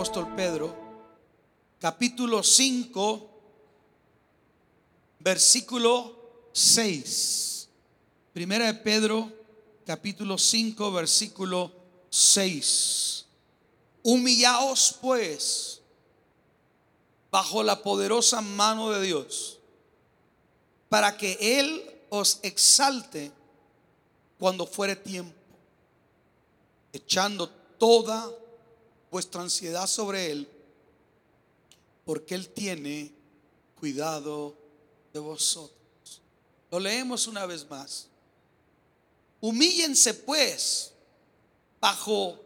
Apóstol 0.00 0.34
Pedro, 0.34 0.74
capítulo 1.78 2.42
5, 2.42 3.30
versículo 5.18 6.48
6. 6.54 7.68
Primera 8.32 8.64
de 8.64 8.74
Pedro, 8.80 9.30
capítulo 9.84 10.38
5, 10.38 10.90
versículo 10.90 11.70
6. 12.08 13.26
Humillaos 14.02 14.96
pues 15.02 15.82
bajo 17.30 17.62
la 17.62 17.82
poderosa 17.82 18.40
mano 18.40 18.92
de 18.92 19.02
Dios, 19.02 19.58
para 20.88 21.18
que 21.18 21.36
Él 21.42 22.00
os 22.08 22.38
exalte 22.40 23.32
cuando 24.38 24.66
fuere 24.66 24.96
tiempo, 24.96 25.36
echando 26.90 27.50
toda 27.50 28.39
vuestra 29.10 29.42
ansiedad 29.42 29.86
sobre 29.86 30.30
Él, 30.30 30.48
porque 32.04 32.34
Él 32.34 32.48
tiene 32.48 33.12
cuidado 33.78 34.56
de 35.12 35.18
vosotros. 35.18 36.22
Lo 36.70 36.78
leemos 36.78 37.26
una 37.26 37.46
vez 37.46 37.68
más. 37.68 38.08
Humíllense 39.40 40.14
pues 40.14 40.92
bajo 41.80 42.38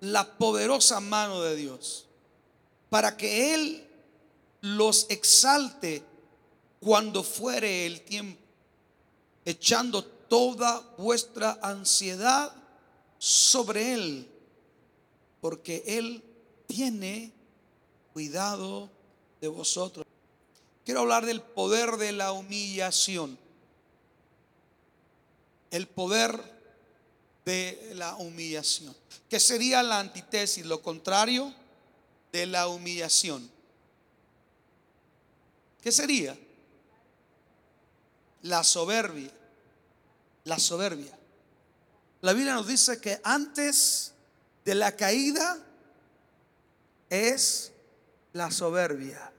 la 0.00 0.38
poderosa 0.38 1.00
mano 1.00 1.42
de 1.42 1.56
Dios, 1.56 2.06
para 2.88 3.16
que 3.16 3.54
Él 3.54 3.86
los 4.60 5.06
exalte 5.08 6.02
cuando 6.80 7.22
fuere 7.22 7.86
el 7.86 8.02
tiempo, 8.02 8.40
echando 9.44 10.04
toda 10.04 10.80
vuestra 10.98 11.58
ansiedad 11.62 12.54
sobre 13.18 13.94
Él, 13.94 14.30
porque 15.46 15.84
Él 15.86 16.24
tiene 16.66 17.30
cuidado 18.12 18.90
de 19.40 19.46
vosotros. 19.46 20.04
Quiero 20.84 21.02
hablar 21.02 21.24
del 21.24 21.40
poder 21.40 21.98
de 21.98 22.10
la 22.10 22.32
humillación. 22.32 23.38
El 25.70 25.86
poder 25.86 26.42
de 27.44 27.92
la 27.94 28.16
humillación. 28.16 28.92
¿Qué 29.30 29.38
sería 29.38 29.84
la 29.84 30.00
antítesis? 30.00 30.66
Lo 30.66 30.82
contrario 30.82 31.54
de 32.32 32.46
la 32.46 32.66
humillación. 32.66 33.48
¿Qué 35.80 35.92
sería? 35.92 36.36
La 38.42 38.64
soberbia. 38.64 39.30
La 40.42 40.58
soberbia. 40.58 41.16
La 42.22 42.32
Biblia 42.32 42.54
nos 42.54 42.66
dice 42.66 43.00
que 43.00 43.20
antes 43.22 44.12
de 44.66 44.74
la 44.74 44.96
caída 44.96 45.58
es 47.08 47.72
la 48.32 48.50
soberbia. 48.50 49.32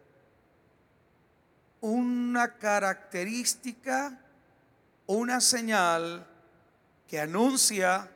Una 1.82 2.58
característica, 2.58 4.22
una 5.06 5.42
señal 5.42 6.26
que 7.08 7.20
anuncia 7.20 8.10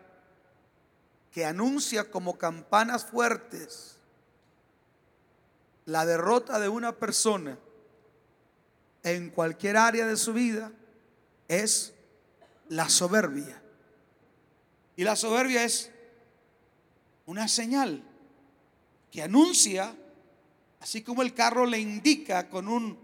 que 1.31 1.45
anuncia 1.45 2.11
como 2.11 2.37
campanas 2.37 3.05
fuertes 3.05 3.95
la 5.85 6.05
derrota 6.05 6.59
de 6.59 6.67
una 6.67 6.97
persona 6.97 7.57
en 9.03 9.29
cualquier 9.29 9.77
área 9.77 10.05
de 10.05 10.17
su 10.17 10.33
vida 10.33 10.71
es 11.47 11.93
la 12.67 12.89
soberbia. 12.89 13.61
Y 14.97 15.05
la 15.05 15.15
soberbia 15.15 15.63
es 15.63 15.89
una 17.31 17.47
señal 17.47 18.03
que 19.09 19.21
anuncia, 19.21 19.95
así 20.81 21.01
como 21.01 21.21
el 21.21 21.33
carro 21.33 21.65
le 21.65 21.79
indica 21.79 22.49
con 22.49 22.67
un, 22.67 22.97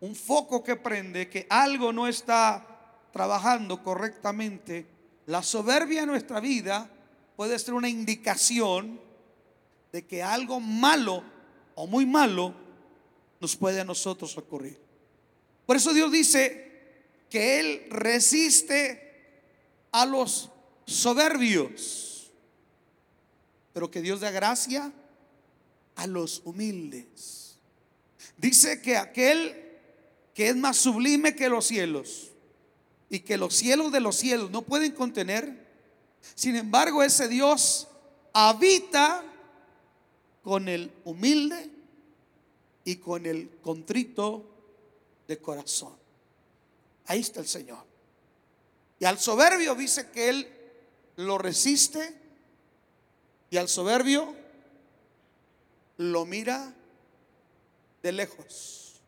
un 0.00 0.14
foco 0.16 0.64
que 0.64 0.74
prende 0.74 1.28
que 1.28 1.46
algo 1.48 1.92
no 1.92 2.08
está 2.08 2.66
trabajando 3.12 3.82
correctamente, 3.82 4.86
la 5.26 5.44
soberbia 5.44 6.02
en 6.02 6.08
nuestra 6.08 6.40
vida 6.40 6.90
puede 7.36 7.56
ser 7.58 7.74
una 7.74 7.88
indicación 7.88 9.00
de 9.92 10.04
que 10.06 10.24
algo 10.24 10.58
malo 10.58 11.22
o 11.76 11.86
muy 11.86 12.04
malo 12.04 12.54
nos 13.40 13.54
puede 13.56 13.80
a 13.80 13.84
nosotros 13.84 14.36
ocurrir. 14.36 14.80
Por 15.66 15.76
eso 15.76 15.94
Dios 15.94 16.10
dice 16.10 16.96
que 17.30 17.60
Él 17.60 17.86
resiste 17.90 19.08
a 19.92 20.04
los 20.04 20.50
soberbios, 20.84 22.07
pero 23.78 23.92
que 23.92 24.02
Dios 24.02 24.18
da 24.18 24.32
gracia 24.32 24.92
a 25.94 26.08
los 26.08 26.42
humildes. 26.44 27.58
Dice 28.36 28.82
que 28.82 28.96
aquel 28.96 29.54
que 30.34 30.48
es 30.48 30.56
más 30.56 30.78
sublime 30.78 31.36
que 31.36 31.48
los 31.48 31.66
cielos 31.66 32.32
y 33.08 33.20
que 33.20 33.36
los 33.36 33.54
cielos 33.54 33.92
de 33.92 34.00
los 34.00 34.16
cielos 34.16 34.50
no 34.50 34.62
pueden 34.62 34.90
contener, 34.90 35.64
sin 36.34 36.56
embargo 36.56 37.04
ese 37.04 37.28
Dios 37.28 37.86
habita 38.32 39.22
con 40.42 40.68
el 40.68 40.90
humilde 41.04 41.70
y 42.82 42.96
con 42.96 43.26
el 43.26 43.48
contrito 43.62 44.44
de 45.28 45.38
corazón. 45.38 45.94
Ahí 47.06 47.20
está 47.20 47.38
el 47.38 47.46
Señor. 47.46 47.84
Y 48.98 49.04
al 49.04 49.20
soberbio 49.20 49.76
dice 49.76 50.10
que 50.10 50.30
Él 50.30 50.48
lo 51.14 51.38
resiste 51.38 52.17
y 53.50 53.56
al 53.56 53.68
soberbio 53.68 54.34
lo 55.96 56.24
mira 56.26 56.74
de 58.02 58.12
lejos. 58.12 59.00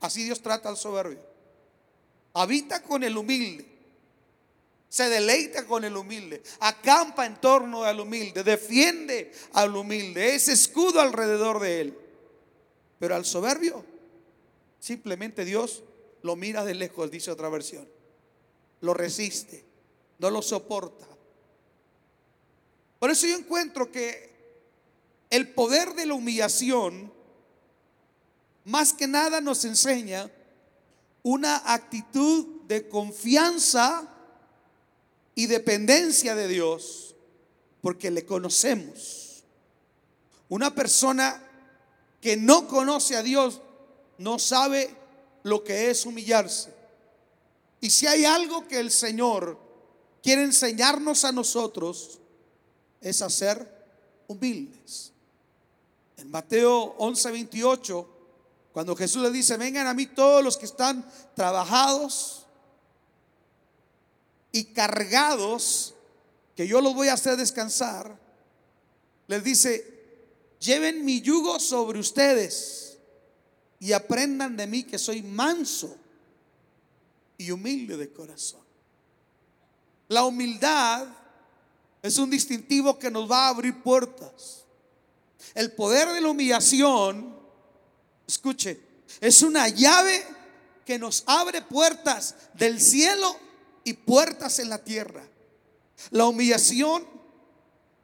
Así 0.00 0.24
Dios 0.24 0.42
trata 0.42 0.68
al 0.68 0.76
soberbio. 0.76 1.20
Habita 2.34 2.82
con 2.82 3.04
el 3.04 3.16
humilde. 3.16 3.70
Se 4.88 5.08
deleita 5.08 5.64
con 5.66 5.84
el 5.84 5.96
humilde. 5.96 6.42
Acampa 6.60 7.24
en 7.24 7.40
torno 7.40 7.84
al 7.84 8.00
humilde. 8.00 8.42
Defiende 8.42 9.32
al 9.52 9.76
humilde. 9.76 10.34
Es 10.34 10.48
escudo 10.48 11.00
alrededor 11.00 11.60
de 11.60 11.80
él. 11.80 11.98
Pero 12.98 13.14
al 13.14 13.24
soberbio 13.24 13.84
Simplemente 14.82 15.44
Dios 15.44 15.84
lo 16.22 16.34
mira 16.34 16.64
de 16.64 16.74
lejos, 16.74 17.08
dice 17.08 17.30
otra 17.30 17.48
versión. 17.48 17.88
Lo 18.80 18.94
resiste, 18.94 19.64
no 20.18 20.28
lo 20.28 20.42
soporta. 20.42 21.06
Por 23.02 23.10
eso 23.10 23.26
yo 23.26 23.34
encuentro 23.34 23.90
que 23.90 24.30
el 25.28 25.52
poder 25.54 25.94
de 25.94 26.06
la 26.06 26.14
humillación 26.14 27.12
más 28.64 28.92
que 28.92 29.08
nada 29.08 29.40
nos 29.40 29.64
enseña 29.64 30.30
una 31.24 31.60
actitud 31.64 32.62
de 32.68 32.88
confianza 32.88 34.08
y 35.34 35.48
dependencia 35.48 36.36
de 36.36 36.46
Dios, 36.46 37.16
porque 37.80 38.12
le 38.12 38.24
conocemos. 38.24 39.42
Una 40.48 40.72
persona 40.72 41.42
que 42.20 42.36
no 42.36 42.68
conoce 42.68 43.16
a 43.16 43.24
Dios 43.24 43.62
no 44.18 44.38
sabe 44.38 44.94
lo 45.42 45.64
que 45.64 45.90
es 45.90 46.06
humillarse. 46.06 46.72
Y 47.80 47.90
si 47.90 48.06
hay 48.06 48.24
algo 48.24 48.68
que 48.68 48.78
el 48.78 48.92
Señor 48.92 49.58
quiere 50.22 50.44
enseñarnos 50.44 51.24
a 51.24 51.32
nosotros, 51.32 52.20
es 53.02 53.20
a 53.20 53.28
ser 53.28 53.68
humildes. 54.28 55.12
En 56.16 56.30
Mateo 56.30 56.94
11, 56.98 57.30
28, 57.30 58.08
cuando 58.72 58.96
Jesús 58.96 59.22
le 59.22 59.30
dice, 59.30 59.56
vengan 59.56 59.86
a 59.86 59.94
mí 59.94 60.06
todos 60.06 60.42
los 60.42 60.56
que 60.56 60.66
están 60.66 61.06
trabajados 61.34 62.46
y 64.52 64.64
cargados, 64.66 65.94
que 66.54 66.66
yo 66.66 66.80
los 66.80 66.94
voy 66.94 67.08
a 67.08 67.14
hacer 67.14 67.36
descansar, 67.36 68.18
les 69.26 69.42
dice, 69.42 70.02
lleven 70.60 71.04
mi 71.04 71.20
yugo 71.20 71.58
sobre 71.58 71.98
ustedes 71.98 72.98
y 73.80 73.92
aprendan 73.92 74.56
de 74.56 74.66
mí 74.66 74.84
que 74.84 74.98
soy 74.98 75.22
manso 75.22 75.96
y 77.36 77.50
humilde 77.50 77.96
de 77.96 78.12
corazón. 78.12 78.62
La 80.08 80.24
humildad 80.24 81.08
es 82.02 82.18
un 82.18 82.30
distintivo 82.30 82.98
que 82.98 83.10
nos 83.10 83.30
va 83.30 83.46
a 83.46 83.48
abrir 83.50 83.80
puertas. 83.80 84.64
El 85.54 85.72
poder 85.72 86.08
de 86.08 86.20
la 86.20 86.28
humillación, 86.28 87.34
escuche, 88.26 88.80
es 89.20 89.42
una 89.42 89.68
llave 89.68 90.24
que 90.84 90.98
nos 90.98 91.22
abre 91.26 91.62
puertas 91.62 92.34
del 92.54 92.80
cielo 92.80 93.36
y 93.84 93.92
puertas 93.92 94.58
en 94.58 94.68
la 94.68 94.78
tierra. 94.78 95.22
La 96.10 96.26
humillación 96.26 97.06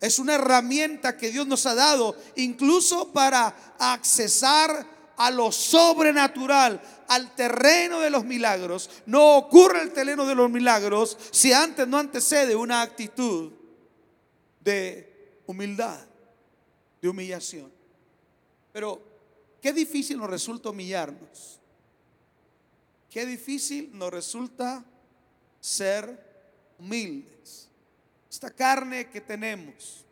es 0.01 0.21
una 0.21 0.35
herramienta 0.35 1.17
que 1.17 1.33
Dios 1.33 1.49
nos 1.49 1.67
ha 1.67 1.75
dado 1.75 2.17
incluso 2.37 3.13
para 3.13 3.75
accesar 3.81 4.87
a 5.17 5.33
lo 5.33 5.51
sobrenatural, 5.51 6.81
al 7.09 7.35
terreno 7.35 7.99
de 7.99 8.11
los 8.11 8.25
milagros. 8.25 8.89
No 9.07 9.37
ocurre 9.39 9.83
el 9.83 9.93
terreno 9.93 10.25
de 10.25 10.37
los 10.37 10.49
milagros 10.49 11.19
si 11.33 11.53
antes 11.53 11.89
no 11.89 11.99
antecede 11.99 12.55
una 12.55 12.83
actitud 12.83 13.58
de 14.61 15.41
humildad. 15.47 16.07
de 17.01 17.09
humillación. 17.09 17.73
Pero 18.73 19.01
qué 19.63 19.73
difícil 19.73 20.19
nos 20.19 20.29
resulta 20.29 20.71
humillarnos. 20.71 21.61
Qué 23.11 23.25
difícil 23.25 23.91
nos 23.93 24.11
resulta 24.11 24.85
ser 25.61 26.19
humildes. 26.79 27.69
Esta 28.31 28.51
carne 28.51 29.09
que 29.11 29.21
tenemos 29.21 30.05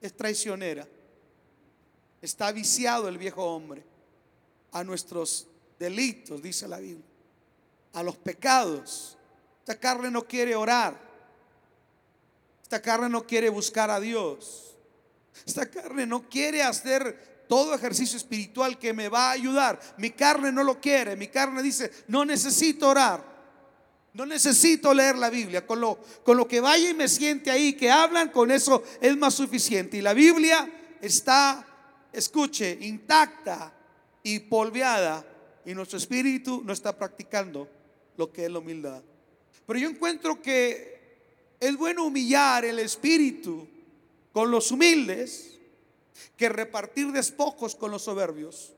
es 0.00 0.16
traicionera. 0.16 0.86
Está 2.20 2.50
viciado 2.50 3.08
el 3.08 3.18
viejo 3.18 3.44
hombre 3.44 3.84
a 4.72 4.82
nuestros 4.82 5.46
delitos, 5.78 6.42
dice 6.42 6.66
la 6.66 6.78
Biblia, 6.78 7.06
a 7.92 8.02
los 8.02 8.16
pecados. 8.16 9.16
Esta 9.60 9.78
carne 9.78 10.10
no 10.10 10.26
quiere 10.26 10.56
orar. 10.56 11.07
Esta 12.68 12.82
carne 12.82 13.08
no 13.08 13.26
quiere 13.26 13.48
buscar 13.48 13.90
a 13.90 13.98
Dios. 13.98 14.76
Esta 15.46 15.70
carne 15.70 16.06
no 16.06 16.28
quiere 16.28 16.62
hacer 16.62 17.46
todo 17.48 17.74
ejercicio 17.74 18.18
espiritual 18.18 18.78
que 18.78 18.92
me 18.92 19.08
va 19.08 19.30
a 19.30 19.32
ayudar. 19.32 19.80
Mi 19.96 20.10
carne 20.10 20.52
no 20.52 20.62
lo 20.62 20.78
quiere. 20.78 21.16
Mi 21.16 21.28
carne 21.28 21.62
dice, 21.62 21.90
no 22.08 22.26
necesito 22.26 22.90
orar. 22.90 23.24
No 24.12 24.26
necesito 24.26 24.92
leer 24.92 25.16
la 25.16 25.30
Biblia. 25.30 25.66
Con 25.66 25.80
lo, 25.80 25.98
con 26.22 26.36
lo 26.36 26.46
que 26.46 26.60
vaya 26.60 26.90
y 26.90 26.92
me 26.92 27.08
siente 27.08 27.50
ahí, 27.50 27.72
que 27.72 27.90
hablan, 27.90 28.28
con 28.28 28.50
eso 28.50 28.82
es 29.00 29.16
más 29.16 29.32
suficiente. 29.32 29.96
Y 29.96 30.02
la 30.02 30.12
Biblia 30.12 30.70
está, 31.00 31.64
escuche, 32.12 32.76
intacta 32.82 33.72
y 34.22 34.40
polveada. 34.40 35.24
Y 35.64 35.72
nuestro 35.72 35.96
espíritu 35.96 36.60
no 36.66 36.74
está 36.74 36.94
practicando 36.94 37.66
lo 38.18 38.30
que 38.30 38.44
es 38.44 38.50
la 38.50 38.58
humildad. 38.58 39.02
Pero 39.66 39.78
yo 39.78 39.88
encuentro 39.88 40.42
que 40.42 40.97
es 41.60 41.76
bueno 41.76 42.06
humillar 42.06 42.64
el 42.64 42.78
espíritu 42.78 43.66
con 44.32 44.50
los 44.50 44.70
humildes 44.70 45.58
que 46.36 46.48
repartir 46.48 47.12
despojos 47.12 47.74
con 47.74 47.90
los 47.90 48.02
soberbios. 48.02 48.72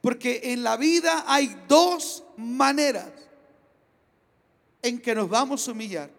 Porque 0.00 0.40
en 0.44 0.62
la 0.62 0.76
vida 0.76 1.24
hay 1.26 1.56
dos 1.68 2.24
maneras 2.36 3.10
en 4.82 5.00
que 5.00 5.14
nos 5.14 5.28
vamos 5.28 5.66
a 5.66 5.72
humillar. 5.72 6.10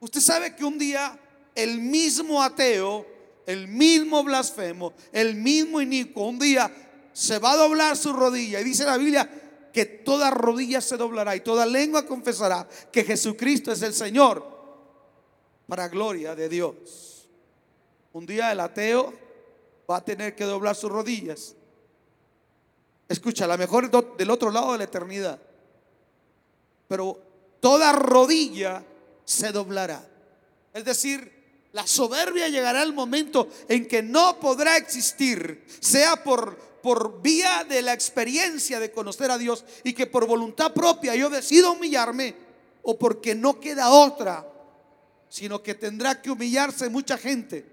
Usted 0.00 0.20
sabe 0.20 0.56
que 0.56 0.64
un 0.64 0.78
día 0.78 1.18
el 1.54 1.80
mismo 1.80 2.42
ateo, 2.42 3.06
el 3.46 3.68
mismo 3.68 4.24
blasfemo, 4.24 4.92
el 5.12 5.34
mismo 5.34 5.80
inicuo, 5.80 6.28
un 6.28 6.38
día 6.38 6.70
se 7.12 7.38
va 7.38 7.52
a 7.52 7.56
doblar 7.56 7.96
su 7.96 8.12
rodilla 8.12 8.60
y 8.60 8.64
dice 8.64 8.84
la 8.84 8.96
Biblia 8.96 9.28
que 9.76 9.84
toda 9.84 10.30
rodilla 10.30 10.80
se 10.80 10.96
doblará 10.96 11.36
y 11.36 11.40
toda 11.40 11.66
lengua 11.66 12.06
confesará 12.06 12.66
que 12.90 13.04
Jesucristo 13.04 13.72
es 13.72 13.82
el 13.82 13.92
Señor 13.92 14.42
para 15.68 15.88
gloria 15.88 16.34
de 16.34 16.48
Dios. 16.48 17.28
Un 18.14 18.24
día 18.24 18.50
el 18.52 18.60
ateo 18.60 19.12
va 19.90 19.98
a 19.98 20.00
tener 20.02 20.34
que 20.34 20.44
doblar 20.44 20.74
sus 20.76 20.90
rodillas. 20.90 21.54
Escucha, 23.06 23.44
a 23.44 23.48
lo 23.48 23.58
mejor 23.58 23.90
del 24.16 24.30
otro 24.30 24.50
lado 24.50 24.72
de 24.72 24.78
la 24.78 24.84
eternidad. 24.84 25.38
Pero 26.88 27.20
toda 27.60 27.92
rodilla 27.92 28.82
se 29.26 29.52
doblará. 29.52 30.02
Es 30.72 30.86
decir, 30.86 31.68
la 31.72 31.86
soberbia 31.86 32.48
llegará 32.48 32.82
el 32.82 32.94
momento 32.94 33.50
en 33.68 33.86
que 33.86 34.02
no 34.02 34.40
podrá 34.40 34.78
existir, 34.78 35.66
sea 35.80 36.24
por, 36.24 36.75
por 36.86 37.20
vía 37.20 37.66
de 37.68 37.82
la 37.82 37.92
experiencia 37.92 38.78
de 38.78 38.92
conocer 38.92 39.28
a 39.32 39.38
Dios 39.38 39.64
y 39.82 39.92
que 39.92 40.06
por 40.06 40.24
voluntad 40.24 40.72
propia 40.72 41.16
yo 41.16 41.28
decido 41.28 41.72
humillarme 41.72 42.36
o 42.82 42.96
porque 42.96 43.34
no 43.34 43.58
queda 43.58 43.90
otra 43.90 44.46
sino 45.28 45.64
que 45.64 45.74
tendrá 45.74 46.22
que 46.22 46.30
humillarse 46.30 46.88
mucha 46.88 47.18
gente, 47.18 47.66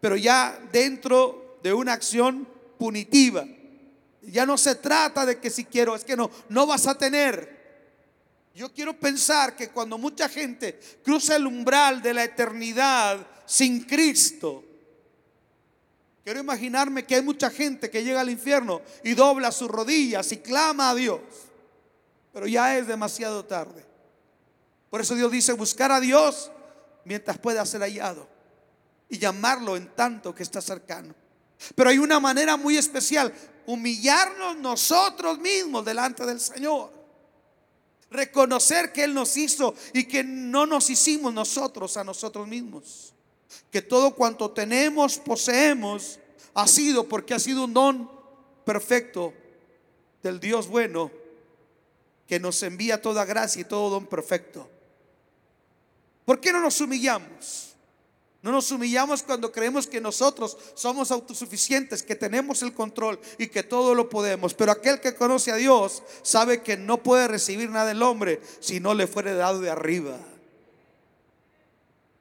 pero 0.00 0.14
ya 0.14 0.56
dentro 0.70 1.58
de 1.60 1.74
una 1.74 1.94
acción 1.94 2.46
punitiva. 2.78 3.44
Ya 4.22 4.46
no 4.46 4.56
se 4.56 4.76
trata 4.76 5.26
de 5.26 5.40
que 5.40 5.50
si 5.50 5.64
quiero, 5.64 5.96
es 5.96 6.04
que 6.04 6.16
no, 6.16 6.30
no 6.48 6.64
vas 6.64 6.86
a 6.86 6.96
tener. 6.96 7.60
Yo 8.54 8.72
quiero 8.72 8.96
pensar 8.96 9.56
que 9.56 9.70
cuando 9.70 9.98
mucha 9.98 10.28
gente 10.28 10.78
cruza 11.04 11.34
el 11.34 11.48
umbral 11.48 12.00
de 12.00 12.14
la 12.14 12.22
eternidad 12.22 13.26
sin 13.44 13.82
Cristo, 13.82 14.62
quiero 16.24 16.40
imaginarme 16.40 17.04
que 17.04 17.16
hay 17.16 17.22
mucha 17.22 17.50
gente 17.50 17.90
que 17.90 18.02
llega 18.02 18.20
al 18.20 18.30
infierno 18.30 18.82
y 19.02 19.14
dobla 19.14 19.52
sus 19.52 19.68
rodillas 19.68 20.30
y 20.32 20.38
clama 20.38 20.90
a 20.90 20.94
Dios, 20.94 21.20
pero 22.32 22.46
ya 22.46 22.76
es 22.78 22.86
demasiado 22.86 23.44
tarde. 23.44 23.84
Por 24.90 25.00
eso 25.00 25.14
Dios 25.14 25.32
dice, 25.32 25.52
buscar 25.54 25.90
a 25.90 26.00
Dios 26.00 26.50
mientras 27.04 27.38
pueda 27.38 27.64
ser 27.64 27.80
hallado 27.80 28.28
y 29.08 29.18
llamarlo 29.18 29.76
en 29.76 29.94
tanto 29.94 30.34
que 30.34 30.42
está 30.42 30.60
cercano. 30.60 31.14
Pero 31.74 31.90
hay 31.90 31.98
una 31.98 32.20
manera 32.20 32.56
muy 32.56 32.76
especial, 32.76 33.32
humillarnos 33.66 34.56
nosotros 34.56 35.38
mismos 35.38 35.84
delante 35.84 36.26
del 36.26 36.40
Señor. 36.40 36.92
Reconocer 38.10 38.92
que 38.92 39.04
Él 39.04 39.14
nos 39.14 39.36
hizo 39.36 39.74
y 39.94 40.04
que 40.04 40.22
no 40.24 40.66
nos 40.66 40.90
hicimos 40.90 41.32
nosotros 41.32 41.96
a 41.96 42.04
nosotros 42.04 42.46
mismos. 42.46 43.11
Que 43.70 43.82
todo 43.82 44.14
cuanto 44.14 44.50
tenemos, 44.50 45.18
poseemos, 45.18 46.18
ha 46.54 46.66
sido 46.66 47.08
porque 47.08 47.34
ha 47.34 47.38
sido 47.38 47.64
un 47.64 47.74
don 47.74 48.10
perfecto 48.64 49.32
del 50.22 50.40
Dios 50.40 50.68
bueno 50.68 51.10
que 52.26 52.40
nos 52.40 52.62
envía 52.62 53.02
toda 53.02 53.24
gracia 53.24 53.60
y 53.60 53.64
todo 53.64 53.90
don 53.90 54.06
perfecto. 54.06 54.68
¿Por 56.24 56.40
qué 56.40 56.52
no 56.52 56.60
nos 56.60 56.80
humillamos? 56.80 57.72
No 58.42 58.50
nos 58.50 58.70
humillamos 58.72 59.22
cuando 59.22 59.52
creemos 59.52 59.86
que 59.86 60.00
nosotros 60.00 60.56
somos 60.74 61.12
autosuficientes, 61.12 62.02
que 62.02 62.16
tenemos 62.16 62.62
el 62.62 62.72
control 62.72 63.20
y 63.38 63.46
que 63.46 63.62
todo 63.62 63.94
lo 63.94 64.08
podemos. 64.08 64.52
Pero 64.54 64.72
aquel 64.72 65.00
que 65.00 65.14
conoce 65.14 65.52
a 65.52 65.56
Dios 65.56 66.02
sabe 66.22 66.62
que 66.62 66.76
no 66.76 67.02
puede 67.02 67.28
recibir 67.28 67.70
nada 67.70 67.86
del 67.86 68.02
hombre 68.02 68.40
si 68.60 68.80
no 68.80 68.94
le 68.94 69.06
fuere 69.06 69.34
dado 69.34 69.60
de 69.60 69.70
arriba. 69.70 70.18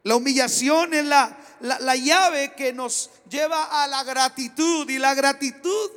La 0.04 0.16
humillación 0.16 0.94
es 0.94 1.06
la, 1.06 1.38
la, 1.62 1.80
la 1.80 1.96
llave 1.96 2.54
que 2.56 2.74
nos 2.74 3.10
lleva 3.30 3.84
a 3.84 3.88
la 3.88 4.04
gratitud 4.04 4.90
y 4.90 4.98
la 4.98 5.14
gratitud 5.14 5.92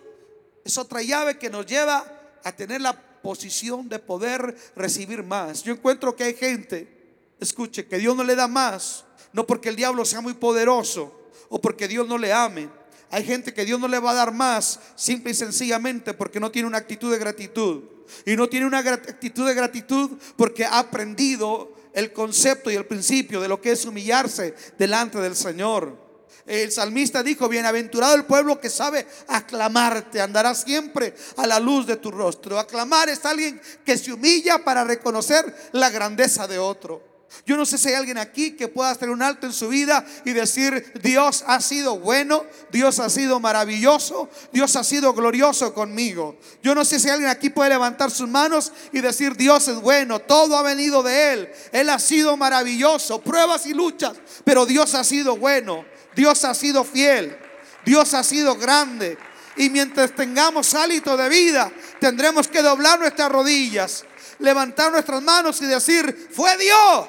es 0.65 0.79
otra 0.79 1.03
llave 1.03 1.39
que 1.39 1.51
nos 1.51 1.67
lleva 1.67 2.05
a 2.43 2.53
tener 2.53 2.81
la 2.81 2.93
posición 3.23 3.89
de 3.89 3.99
poder 3.99 4.57
recibir 4.77 5.23
más. 5.23 5.63
Yo 5.63 5.73
encuentro 5.73 6.15
que 6.15 6.25
hay 6.25 6.35
gente 6.35 6.95
escuche, 7.41 7.87
que 7.87 7.99
Dios 7.99 8.17
no 8.17 8.25
le 8.25 8.35
da 8.35 8.49
más, 8.49 9.05
no 9.33 9.47
porque 9.47 9.69
el 9.69 9.77
diablo 9.77 10.05
sea 10.05 10.21
muy 10.21 10.35
poderoso 10.35 11.31
o 11.49 11.61
porque 11.61 11.89
Dios 11.89 12.07
no 12.07 12.19
le 12.19 12.33
ame. 12.33 12.69
Hay 13.11 13.25
gente 13.25 13.55
que 13.55 13.65
Dios 13.65 13.79
no 13.79 13.89
le 13.89 13.99
va 13.99 14.11
a 14.11 14.15
dar 14.15 14.33
más, 14.33 14.81
simple 14.97 15.31
y 15.31 15.35
sencillamente 15.35 16.15
porque 16.15 16.41
no 16.41 16.51
tiene 16.51 16.69
una 16.69 16.79
actitud 16.79 17.11
de 17.13 17.19
gratitud. 17.19 17.85
Y 18.27 18.37
no 18.37 18.49
tiene 18.49 18.67
una 18.67 18.79
actitud 18.79 19.47
de 19.47 19.55
gratitud 19.55 20.11
porque 20.37 20.65
ha 20.65 20.79
aprendido 20.79 21.73
el 21.95 22.13
concepto 22.13 22.71
y 22.71 22.75
el 22.75 22.87
principio 22.87 23.41
de 23.41 23.49
lo 23.49 23.61
que 23.61 23.73
es 23.73 23.85
humillarse 23.85 24.55
delante 24.77 25.19
del 25.19 25.37
Señor. 25.37 26.05
El 26.47 26.71
salmista 26.71 27.23
dijo, 27.23 27.49
bienaventurado 27.49 28.15
el 28.15 28.27
pueblo 28.27 28.61
que 28.61 28.69
sabe 28.69 29.07
aclamarte, 29.29 30.21
andará 30.21 30.55
siempre 30.55 31.15
a 31.39 31.47
la 31.47 31.59
luz 31.59 31.87
de 31.87 31.97
tu 31.97 32.11
rostro. 32.11 32.59
Aclamar 32.59 33.09
es 33.09 33.25
alguien 33.25 33.61
que 33.85 33.97
se 33.97 34.13
humilla 34.13 34.63
para 34.63 34.85
reconocer 34.85 35.55
la 35.73 35.89
grandeza 35.89 36.47
de 36.47 36.59
otro. 36.59 37.14
Yo 37.47 37.57
no 37.57 37.67
sé 37.67 37.79
si 37.79 37.89
hay 37.89 37.95
alguien 37.95 38.19
aquí 38.19 38.53
que 38.53 38.69
pueda 38.69 38.91
hacer 38.91 39.11
un 39.11 39.23
alto 39.23 39.47
en 39.47 39.53
su 39.53 39.69
vida 39.69 40.05
y 40.25 40.33
decir, 40.33 40.93
Dios 41.03 41.45
ha 41.47 41.61
sido 41.61 41.99
bueno, 41.99 42.45
Dios 42.71 42.99
ha 43.01 43.11
sido 43.11 43.41
maravilloso, 43.41 44.31
Dios 44.53 44.77
ha 44.77 44.85
sido 44.85 45.13
glorioso 45.13 45.75
conmigo. 45.75 46.39
Yo 46.63 46.75
no 46.75 46.85
sé 46.85 46.99
si 46.99 47.11
alguien 47.11 47.29
aquí 47.29 47.51
puede 47.51 47.71
levantar 47.71 48.11
sus 48.11 48.29
manos 48.29 48.73
y 48.93 49.01
decir, 49.01 49.37
Dios 49.37 49.69
es 49.69 49.77
bueno, 49.77 50.21
todo 50.21 50.57
ha 50.57 50.63
venido 50.63 51.03
de 51.03 51.33
Él, 51.33 51.53
Él 51.73 51.91
ha 51.91 51.99
sido 51.99 52.37
maravilloso, 52.37 53.21
pruebas 53.21 53.67
y 53.67 53.75
luchas, 53.75 54.15
pero 54.45 54.65
Dios 54.65 54.95
ha 54.95 55.05
sido 55.05 55.37
bueno, 55.37 55.85
Dios 56.15 56.45
ha 56.45 56.55
sido 56.55 56.85
fiel, 56.85 57.37
Dios 57.85 58.15
ha 58.15 58.23
sido 58.23 58.57
grande. 58.57 59.19
Y 59.57 59.71
mientras 59.71 60.13
tengamos 60.15 60.75
hálito 60.75 61.17
de 61.17 61.29
vida, 61.29 61.71
tendremos 62.01 62.49
que 62.49 62.61
doblar 62.61 62.99
nuestras 62.99 63.31
rodillas 63.31 64.05
levantar 64.39 64.93
nuestras 64.93 65.23
manos 65.23 65.61
y 65.63 65.67
decir, 65.67 66.29
fue 66.33 66.57
Dios. 66.59 67.09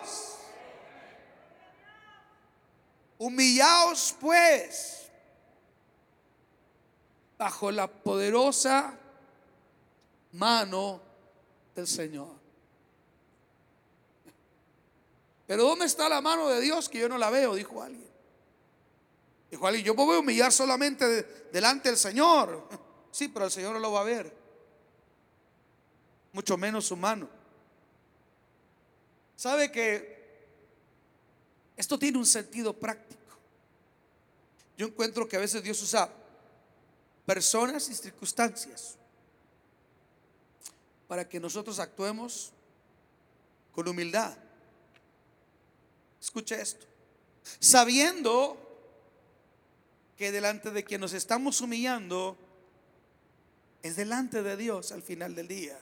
Humillaos 3.17 4.15
pues 4.19 5.09
bajo 7.37 7.71
la 7.71 7.87
poderosa 7.87 8.97
mano 10.33 11.01
del 11.75 11.87
Señor. 11.87 12.35
Pero 15.47 15.63
¿dónde 15.63 15.85
está 15.85 16.09
la 16.09 16.21
mano 16.21 16.49
de 16.49 16.59
Dios 16.59 16.89
que 16.89 16.99
yo 16.99 17.07
no 17.07 17.17
la 17.17 17.29
veo? 17.29 17.55
Dijo 17.55 17.81
alguien. 17.81 18.09
Dijo 19.51 19.67
alguien, 19.67 19.85
yo 19.85 19.93
me 19.93 20.03
voy 20.03 20.15
a 20.17 20.19
humillar 20.19 20.51
solamente 20.51 21.23
delante 21.51 21.89
del 21.89 21.97
Señor. 21.97 22.67
Sí, 23.11 23.27
pero 23.29 23.45
el 23.45 23.51
Señor 23.51 23.73
no 23.73 23.79
lo 23.79 23.91
va 23.91 24.01
a 24.01 24.03
ver 24.03 24.44
mucho 26.35 26.57
menos 26.57 26.91
humano. 26.91 27.29
¿Sabe 29.37 29.71
que 29.71 30.45
esto 31.77 31.97
tiene 31.97 32.17
un 32.17 32.25
sentido 32.25 32.73
práctico? 32.73 33.15
yo 34.77 34.87
encuentro 34.87 35.25
que 35.27 35.37
a 35.37 35.39
veces 35.39 35.63
Dios 35.63 35.81
usa 35.81 36.11
personas 37.25 37.87
y 37.89 37.95
circunstancias 37.95 38.97
para 41.07 41.27
que 41.27 41.39
nosotros 41.39 41.79
actuemos 41.79 42.51
con 43.71 43.87
humildad. 43.87 44.37
Escucha 46.19 46.55
esto. 46.55 46.85
Sabiendo 47.59 48.57
que 50.17 50.33
delante 50.33 50.71
de 50.71 50.83
quien 50.83 50.99
nos 50.99 51.13
estamos 51.13 51.61
humillando 51.61 52.37
es 53.81 53.95
delante 53.95 54.41
de 54.41 54.57
Dios 54.57 54.91
al 54.91 55.03
final 55.03 55.35
del 55.35 55.47
día. 55.47 55.79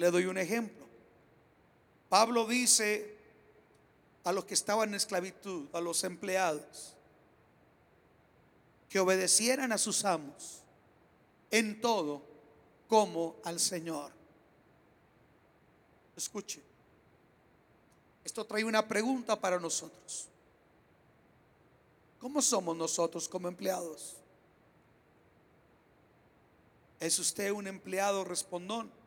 Le 0.00 0.10
doy 0.10 0.24
un 0.24 0.38
ejemplo. 0.38 0.86
Pablo 2.08 2.46
dice 2.46 3.18
a 4.24 4.32
los 4.32 4.46
que 4.46 4.54
estaban 4.54 4.88
en 4.88 4.94
esclavitud, 4.94 5.68
a 5.74 5.80
los 5.82 6.04
empleados, 6.04 6.94
que 8.88 8.98
obedecieran 8.98 9.72
a 9.72 9.76
sus 9.76 10.06
amos 10.06 10.62
en 11.50 11.82
todo 11.82 12.22
como 12.88 13.36
al 13.44 13.60
Señor. 13.60 14.10
Escuche, 16.16 16.62
esto 18.24 18.46
trae 18.46 18.64
una 18.64 18.88
pregunta 18.88 19.38
para 19.38 19.60
nosotros. 19.60 20.28
¿Cómo 22.18 22.40
somos 22.40 22.74
nosotros 22.74 23.28
como 23.28 23.48
empleados? 23.48 24.16
¿Es 26.98 27.18
usted 27.18 27.50
un 27.50 27.66
empleado 27.66 28.24
respondón? 28.24 28.99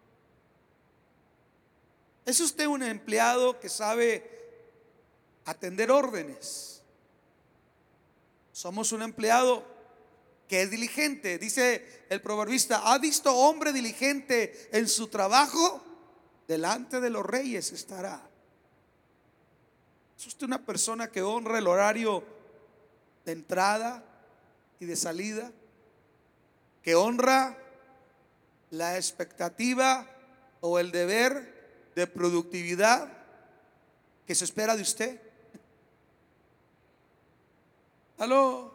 ¿Es 2.25 2.39
usted 2.39 2.68
un 2.68 2.84
empleado 2.84 3.60
que 3.60 3.70
sabe 3.70 4.30
atender 5.46 5.92
órdenes? 5.92 6.82
Somos 8.53 8.92
un 8.92 9.01
empleado 9.01 9.65
que 10.48 10.62
es 10.62 10.72
diligente. 10.72 11.38
Dice 11.38 12.06
el 12.10 12.22
proverbista, 12.22 12.94
¿ha 12.94 12.98
visto 12.98 13.36
hombre 13.36 13.74
diligente 13.74 14.70
en 14.72 14.88
su 14.88 15.08
trabajo? 15.08 15.84
Delante 16.48 17.01
de 17.01 17.10
los 17.10 17.25
reyes 17.25 17.72
estará. 17.72 18.22
¿Es 20.18 20.27
usted 20.27 20.46
una 20.46 20.65
persona 20.65 21.10
que 21.12 21.22
honra 21.22 21.58
el 21.58 21.68
horario 21.68 22.24
de 23.25 23.34
entrada 23.34 24.03
y 24.80 24.86
de 24.86 24.96
salida? 24.96 25.51
¿Que 26.82 26.96
honra 26.96 27.58
la 28.70 28.96
expectativa 28.96 30.08
o 30.62 30.80
el 30.80 30.92
deber 30.92 31.52
de 31.96 32.08
productividad 32.08 33.12
que 34.26 34.36
se 34.36 34.46
espera 34.46 34.76
de 34.76 34.82
usted? 34.82 35.22
¿Aló? 38.18 38.74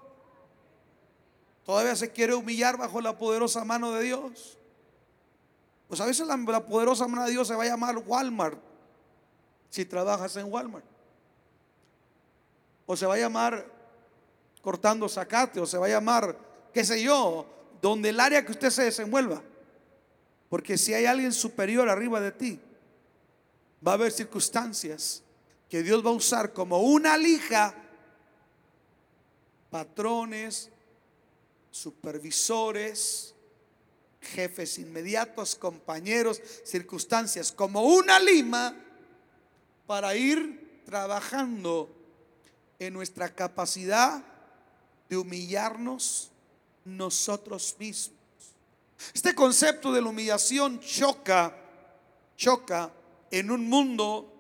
Todavía 1.65 1.95
se 1.97 2.11
quiere 2.11 2.35
humillar 2.35 2.77
bajo 2.77 3.01
la 3.01 3.17
poderosa 3.19 3.65
mano 3.65 3.93
de 3.93 4.05
Dios. 4.05 4.57
Pues 5.89 6.01
a 6.01 6.07
veces 6.07 6.27
la, 6.27 6.37
poderosa 6.67 7.07
mano 7.09 7.25
de 7.25 7.33
Dios 7.33 7.49
se 7.49 7.55
va 7.55 7.65
a 7.65 7.67
llamar 7.67 7.97
Walmart 8.07 8.59
si 9.71 9.85
trabajas 9.85 10.37
en 10.37 10.53
Walmart. 10.53 10.85
O 12.87 12.97
se 12.97 13.07
va 13.07 13.15
a 13.15 13.19
llamar 13.19 13.67
cortando 14.63 15.09
zacate, 15.09 15.61
o 15.61 15.67
se 15.67 15.79
va 15.79 15.87
a 15.87 15.91
llamar, 15.91 16.37
qué 16.73 16.85
sé 16.85 17.03
yo, 17.03 17.47
donde 17.81 18.11
el 18.11 18.21
área 18.21 18.45
que 18.45 18.53
usted 18.53 18.71
se 18.71 18.85
desenvuelva. 18.85 19.43
Porque 20.49 20.79
si 20.79 20.95
hay 20.95 21.05
alguien 21.05 21.33
superior 21.33 21.89
arriba 21.89 22.21
de 22.21 22.33
ti, 22.33 22.61
va 23.87 23.93
a 23.93 23.95
haber 23.95 24.13
circunstancias 24.13 25.23
que 25.69 25.83
Dios 25.83 26.05
va 26.05 26.11
a 26.11 26.15
usar 26.15 26.53
como 26.53 26.81
una 26.81 27.17
lija, 27.17 27.75
patrones, 29.71 30.71
supervisores, 31.71 33.35
jefes 34.21 34.79
inmediatos, 34.79 35.55
compañeros, 35.55 36.41
circunstancias, 36.65 37.53
como 37.53 37.83
una 37.83 38.19
lima 38.19 38.75
para 39.87 40.17
ir 40.17 40.83
trabajando 40.85 41.95
en 42.79 42.95
nuestra 42.95 43.35
capacidad 43.35 44.25
de 45.09 45.17
humillarnos 45.17 46.31
nosotros 46.85 47.77
mismos. 47.79 48.19
Este 49.15 49.35
concepto 49.35 49.93
de 49.93 50.01
la 50.01 50.09
humillación 50.09 50.81
choca, 50.81 51.55
choca 52.37 52.93
en 53.31 53.51
un 53.51 53.69
mundo 53.69 54.33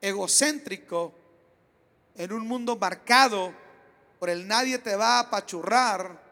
egocéntrico, 0.00 1.14
en 2.16 2.32
un 2.32 2.46
mundo 2.46 2.76
marcado 2.76 3.54
por 4.18 4.30
el 4.30 4.46
nadie 4.46 4.78
te 4.78 4.94
va 4.94 5.16
a 5.16 5.20
apachurrar 5.20 6.22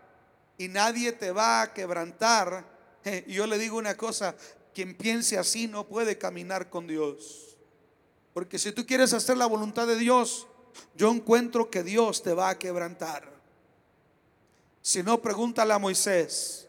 y 0.59 0.69
nadie 0.69 1.13
te 1.13 1.33
va 1.33 1.63
a 1.63 1.73
quebrantar. 1.73 2.79
Y 3.27 3.33
yo 3.33 3.47
le 3.47 3.59
digo 3.59 3.79
una 3.79 3.97
cosa, 3.97 4.37
quien 4.75 4.95
piense 4.95 5.39
así 5.39 5.67
no 5.67 5.87
puede 5.89 6.19
caminar 6.19 6.69
con 6.69 6.87
Dios. 6.87 7.57
Porque 8.35 8.59
si 8.59 8.73
tú 8.73 8.87
quieres 8.87 9.13
hacer 9.13 9.37
la 9.37 9.47
voluntad 9.47 9.87
de 9.87 9.97
Dios, 9.97 10.47
yo 10.95 11.11
encuentro 11.11 11.71
que 11.71 11.83
Dios 11.83 12.23
te 12.23 12.35
va 12.35 12.51
a 12.51 12.59
quebrantar. 12.59 13.33
Si 14.83 15.03
no, 15.03 15.21
pregúntale 15.21 15.73
a 15.73 15.79
Moisés, 15.79 16.69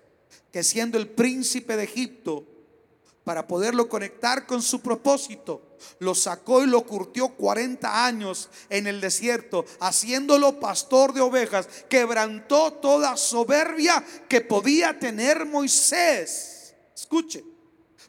que 0.51 0.63
siendo 0.63 0.97
el 0.97 1.09
príncipe 1.09 1.77
de 1.77 1.83
Egipto, 1.83 2.45
para 3.23 3.47
poderlo 3.47 3.87
conectar 3.87 4.47
con 4.47 4.61
su 4.61 4.81
propósito. 4.81 5.77
Lo 5.99 6.15
sacó 6.15 6.63
y 6.63 6.67
lo 6.67 6.83
curtió 6.83 7.29
40 7.29 8.05
años 8.05 8.49
en 8.69 8.87
el 8.87 9.01
desierto, 9.01 9.65
haciéndolo 9.79 10.59
pastor 10.59 11.13
de 11.13 11.21
ovejas. 11.21 11.67
Quebrantó 11.89 12.73
toda 12.73 13.17
soberbia 13.17 14.03
que 14.27 14.41
podía 14.41 14.97
tener 14.99 15.45
Moisés. 15.45 16.75
Escuche, 16.95 17.43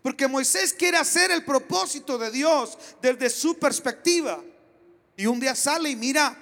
porque 0.03 0.29
Moisés 0.29 0.73
quiere 0.73 0.99
hacer 0.99 1.31
el 1.31 1.45
propósito 1.45 2.19
de 2.19 2.31
Dios 2.31 2.79
desde 3.01 3.31
su 3.31 3.59
perspectiva. 3.59 4.43
Y 5.17 5.27
un 5.27 5.41
día 5.41 5.55
sale 5.55 5.91
y 5.91 5.97
mira 5.97 6.37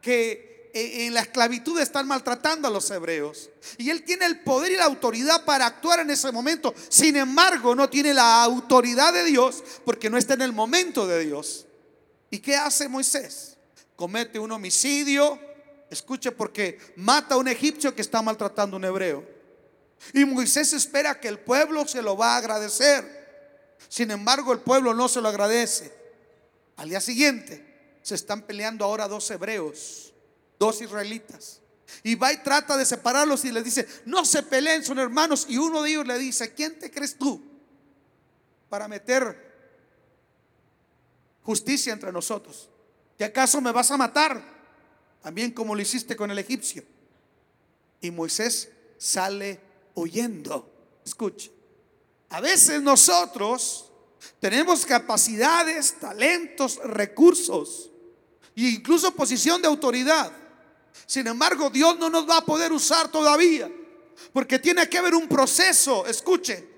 que 0.00 0.53
en 0.74 1.14
la 1.14 1.20
esclavitud 1.20 1.78
están 1.78 2.08
maltratando 2.08 2.66
a 2.66 2.70
los 2.70 2.90
hebreos. 2.90 3.48
Y 3.78 3.90
él 3.90 4.02
tiene 4.02 4.26
el 4.26 4.40
poder 4.40 4.72
y 4.72 4.76
la 4.76 4.84
autoridad 4.84 5.44
para 5.44 5.66
actuar 5.66 6.00
en 6.00 6.10
ese 6.10 6.32
momento. 6.32 6.74
Sin 6.88 7.14
embargo, 7.14 7.76
no 7.76 7.88
tiene 7.88 8.12
la 8.12 8.42
autoridad 8.42 9.12
de 9.12 9.22
Dios 9.22 9.62
porque 9.84 10.10
no 10.10 10.18
está 10.18 10.34
en 10.34 10.42
el 10.42 10.52
momento 10.52 11.06
de 11.06 11.24
Dios. 11.24 11.66
¿Y 12.28 12.40
qué 12.40 12.56
hace 12.56 12.88
Moisés? 12.88 13.56
Comete 13.94 14.40
un 14.40 14.50
homicidio. 14.50 15.38
Escuche 15.88 16.32
porque 16.32 16.80
mata 16.96 17.36
a 17.36 17.38
un 17.38 17.46
egipcio 17.46 17.94
que 17.94 18.02
está 18.02 18.20
maltratando 18.20 18.74
a 18.74 18.78
un 18.78 18.84
hebreo. 18.84 19.24
Y 20.12 20.24
Moisés 20.24 20.72
espera 20.72 21.20
que 21.20 21.28
el 21.28 21.38
pueblo 21.38 21.86
se 21.86 22.02
lo 22.02 22.16
va 22.16 22.34
a 22.34 22.38
agradecer. 22.38 23.76
Sin 23.88 24.10
embargo, 24.10 24.52
el 24.52 24.58
pueblo 24.58 24.92
no 24.92 25.08
se 25.08 25.20
lo 25.20 25.28
agradece. 25.28 25.92
Al 26.74 26.88
día 26.88 27.00
siguiente 27.00 27.98
se 28.02 28.16
están 28.16 28.42
peleando 28.42 28.84
ahora 28.84 29.06
dos 29.06 29.30
hebreos 29.30 30.13
dos 30.64 30.80
israelitas. 30.80 31.60
Y 32.02 32.14
va 32.14 32.32
y 32.32 32.42
trata 32.42 32.76
de 32.76 32.84
separarlos 32.84 33.44
y 33.44 33.52
les 33.52 33.64
dice, 33.64 33.86
no 34.06 34.24
se 34.24 34.42
peleen, 34.42 34.82
son 34.82 34.98
hermanos. 34.98 35.46
Y 35.48 35.58
uno 35.58 35.82
de 35.82 35.90
ellos 35.90 36.06
le 36.06 36.18
dice, 36.18 36.54
¿quién 36.54 36.78
te 36.78 36.90
crees 36.90 37.16
tú 37.16 37.42
para 38.68 38.88
meter 38.88 39.52
justicia 41.42 41.92
entre 41.92 42.12
nosotros? 42.12 42.70
¿Que 43.16 43.24
acaso 43.24 43.60
me 43.60 43.72
vas 43.72 43.90
a 43.90 43.96
matar? 43.96 44.42
También 45.22 45.52
como 45.52 45.74
lo 45.74 45.82
hiciste 45.82 46.16
con 46.16 46.30
el 46.30 46.38
egipcio. 46.38 46.82
Y 48.00 48.10
Moisés 48.10 48.70
sale 48.98 49.60
huyendo. 49.94 50.70
Escuche, 51.04 51.52
a 52.30 52.40
veces 52.40 52.82
nosotros 52.82 53.90
tenemos 54.40 54.86
capacidades, 54.86 56.00
talentos, 56.00 56.80
recursos 56.82 57.90
e 58.56 58.62
incluso 58.62 59.14
posición 59.14 59.60
de 59.60 59.68
autoridad 59.68 60.43
sin 61.06 61.26
embargo, 61.26 61.70
Dios 61.70 61.98
no 61.98 62.08
nos 62.08 62.28
va 62.28 62.38
a 62.38 62.44
poder 62.44 62.72
usar 62.72 63.08
todavía. 63.10 63.70
Porque 64.32 64.58
tiene 64.58 64.88
que 64.88 64.98
haber 64.98 65.14
un 65.14 65.28
proceso, 65.28 66.06
escuche. 66.06 66.72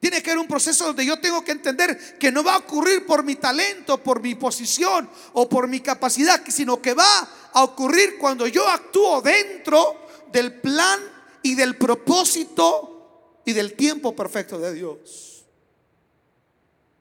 Tiene 0.00 0.22
que 0.22 0.30
haber 0.30 0.40
un 0.40 0.48
proceso 0.48 0.86
donde 0.86 1.04
yo 1.04 1.18
tengo 1.20 1.42
que 1.42 1.52
entender 1.52 2.18
que 2.18 2.30
no 2.30 2.44
va 2.44 2.54
a 2.54 2.58
ocurrir 2.58 3.06
por 3.06 3.24
mi 3.24 3.36
talento, 3.36 4.02
por 4.02 4.20
mi 4.20 4.34
posición 4.34 5.08
o 5.32 5.48
por 5.48 5.66
mi 5.66 5.80
capacidad, 5.80 6.42
sino 6.48 6.80
que 6.80 6.94
va 6.94 7.28
a 7.52 7.64
ocurrir 7.64 8.18
cuando 8.18 8.46
yo 8.46 8.66
actúo 8.68 9.20
dentro 9.22 10.06
del 10.30 10.60
plan 10.60 11.00
y 11.42 11.54
del 11.54 11.76
propósito 11.76 13.40
y 13.44 13.52
del 13.52 13.74
tiempo 13.74 14.14
perfecto 14.14 14.58
de 14.58 14.74
Dios. 14.74 15.44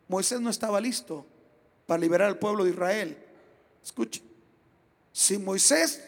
Moisés 0.08 0.40
no 0.40 0.50
estaba 0.50 0.80
listo 0.80 1.26
para 1.86 2.00
liberar 2.00 2.30
al 2.30 2.40
pueblo 2.40 2.64
de 2.64 2.72
Israel. 2.72 3.18
Escuche, 3.84 4.22
si 5.12 5.38
Moisés 5.38 6.02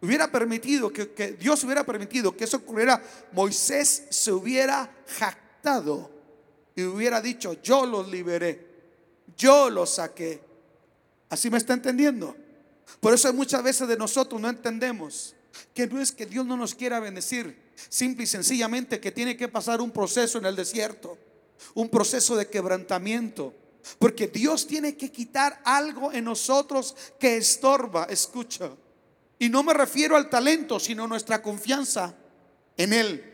hubiera 0.00 0.30
permitido, 0.30 0.92
que, 0.92 1.36
Dios 1.38 1.62
hubiera 1.64 1.84
permitido 1.84 2.36
que 2.36 2.44
eso 2.44 2.58
ocurriera, 2.58 3.02
Moisés 3.32 4.04
se 4.10 4.32
hubiera 4.32 4.90
jactado 5.18 6.10
y 6.74 6.84
hubiera 6.84 7.20
dicho, 7.20 7.60
yo 7.62 7.84
los 7.84 8.08
liberé, 8.08 8.66
yo 9.36 9.70
los 9.70 9.94
saqué. 9.94 10.40
¿Así 11.28 11.50
me 11.50 11.58
está 11.58 11.74
entendiendo? 11.74 12.36
Por 13.00 13.14
eso 13.14 13.32
muchas 13.32 13.62
veces 13.62 13.86
de 13.88 13.96
nosotros 13.96 14.40
no 14.40 14.48
entendemos 14.48 15.34
que 15.74 15.86
no 15.86 16.00
es 16.00 16.12
que 16.12 16.26
Dios 16.26 16.46
no 16.46 16.56
nos 16.56 16.74
quiera 16.74 17.00
bendecir, 17.00 17.70
simple 17.88 18.24
y 18.24 18.26
sencillamente 18.26 19.00
que 19.00 19.12
tiene 19.12 19.36
que 19.36 19.48
pasar 19.48 19.80
un 19.80 19.90
proceso 19.90 20.38
en 20.38 20.46
el 20.46 20.56
desierto, 20.56 21.18
un 21.74 21.88
proceso 21.88 22.36
de 22.36 22.48
quebrantamiento. 22.48 23.54
Porque 23.98 24.28
Dios 24.28 24.66
tiene 24.66 24.96
que 24.96 25.10
quitar 25.10 25.60
algo 25.64 26.12
en 26.12 26.24
nosotros 26.24 26.94
que 27.18 27.36
estorba, 27.36 28.04
escucha. 28.04 28.70
Y 29.40 29.48
no 29.48 29.62
me 29.62 29.72
refiero 29.72 30.16
al 30.16 30.28
talento, 30.28 30.78
sino 30.78 31.06
nuestra 31.06 31.40
confianza 31.40 32.14
en 32.76 32.92
Él. 32.92 33.24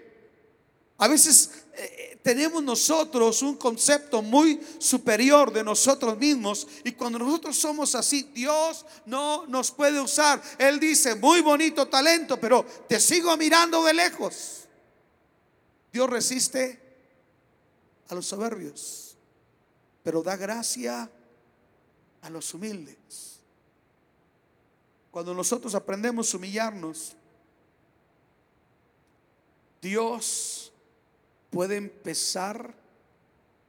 A 0.98 1.08
veces 1.08 1.50
eh, 1.74 2.20
tenemos 2.22 2.62
nosotros 2.62 3.42
un 3.42 3.56
concepto 3.56 4.22
muy 4.22 4.60
superior 4.78 5.52
de 5.52 5.64
nosotros 5.64 6.16
mismos 6.16 6.68
y 6.84 6.92
cuando 6.92 7.18
nosotros 7.18 7.56
somos 7.56 7.96
así, 7.96 8.30
Dios 8.32 8.86
no 9.04 9.48
nos 9.48 9.72
puede 9.72 10.00
usar. 10.00 10.40
Él 10.58 10.78
dice, 10.78 11.16
muy 11.16 11.40
bonito 11.40 11.88
talento, 11.88 12.38
pero 12.38 12.64
te 12.88 13.00
sigo 13.00 13.36
mirando 13.36 13.82
de 13.82 13.94
lejos. 13.94 14.60
Dios 15.92 16.08
resiste 16.08 16.80
a 18.08 18.14
los 18.14 18.26
soberbios, 18.26 19.16
pero 20.04 20.22
da 20.22 20.36
gracia 20.36 21.10
a 22.22 22.30
los 22.30 22.54
humildes. 22.54 23.40
Cuando 25.16 25.32
nosotros 25.32 25.74
aprendemos 25.74 26.34
a 26.34 26.36
humillarnos, 26.36 27.16
Dios 29.80 30.70
puede 31.48 31.76
empezar 31.76 32.74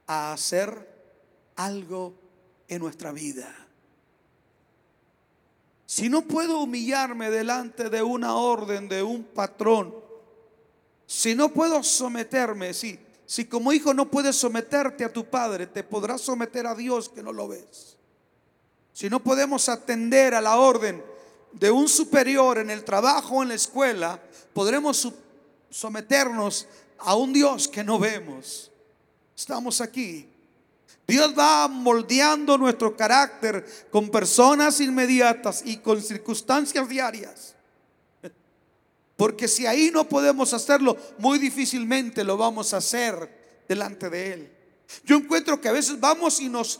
a 0.06 0.34
hacer 0.34 0.86
algo 1.56 2.12
en 2.68 2.82
nuestra 2.82 3.12
vida. 3.12 3.48
Si 5.86 6.10
no 6.10 6.20
puedo 6.20 6.58
humillarme 6.58 7.30
delante 7.30 7.88
de 7.88 8.02
una 8.02 8.34
orden, 8.34 8.86
de 8.86 9.02
un 9.02 9.24
patrón, 9.24 9.94
si 11.06 11.34
no 11.34 11.48
puedo 11.48 11.82
someterme, 11.82 12.74
si, 12.74 13.00
si 13.24 13.46
como 13.46 13.72
hijo 13.72 13.94
no 13.94 14.10
puedes 14.10 14.36
someterte 14.36 15.02
a 15.02 15.14
tu 15.14 15.24
padre, 15.24 15.66
te 15.66 15.82
podrás 15.82 16.20
someter 16.20 16.66
a 16.66 16.74
Dios 16.74 17.08
que 17.08 17.22
no 17.22 17.32
lo 17.32 17.48
ves. 17.48 17.96
Si 18.92 19.08
no 19.08 19.24
podemos 19.24 19.70
atender 19.70 20.34
a 20.34 20.42
la 20.42 20.58
orden 20.58 21.07
de 21.52 21.70
un 21.70 21.88
superior 21.88 22.58
en 22.58 22.70
el 22.70 22.84
trabajo 22.84 23.36
o 23.36 23.42
en 23.42 23.48
la 23.48 23.54
escuela, 23.54 24.22
podremos 24.52 25.12
someternos 25.70 26.66
a 26.98 27.14
un 27.14 27.32
Dios 27.32 27.68
que 27.68 27.84
no 27.84 27.98
vemos. 27.98 28.70
Estamos 29.36 29.80
aquí. 29.80 30.28
Dios 31.06 31.32
va 31.38 31.68
moldeando 31.68 32.58
nuestro 32.58 32.94
carácter 32.96 33.64
con 33.90 34.10
personas 34.10 34.80
inmediatas 34.80 35.62
y 35.64 35.78
con 35.78 36.02
circunstancias 36.02 36.86
diarias. 36.88 37.54
Porque 39.16 39.48
si 39.48 39.66
ahí 39.66 39.90
no 39.90 40.08
podemos 40.08 40.52
hacerlo, 40.52 40.96
muy 41.18 41.38
difícilmente 41.38 42.22
lo 42.24 42.36
vamos 42.36 42.74
a 42.74 42.76
hacer 42.76 43.64
delante 43.66 44.10
de 44.10 44.32
Él. 44.32 44.52
Yo 45.04 45.16
encuentro 45.16 45.60
que 45.60 45.68
a 45.68 45.72
veces 45.72 45.98
vamos 45.98 46.40
y 46.40 46.48
nos 46.48 46.78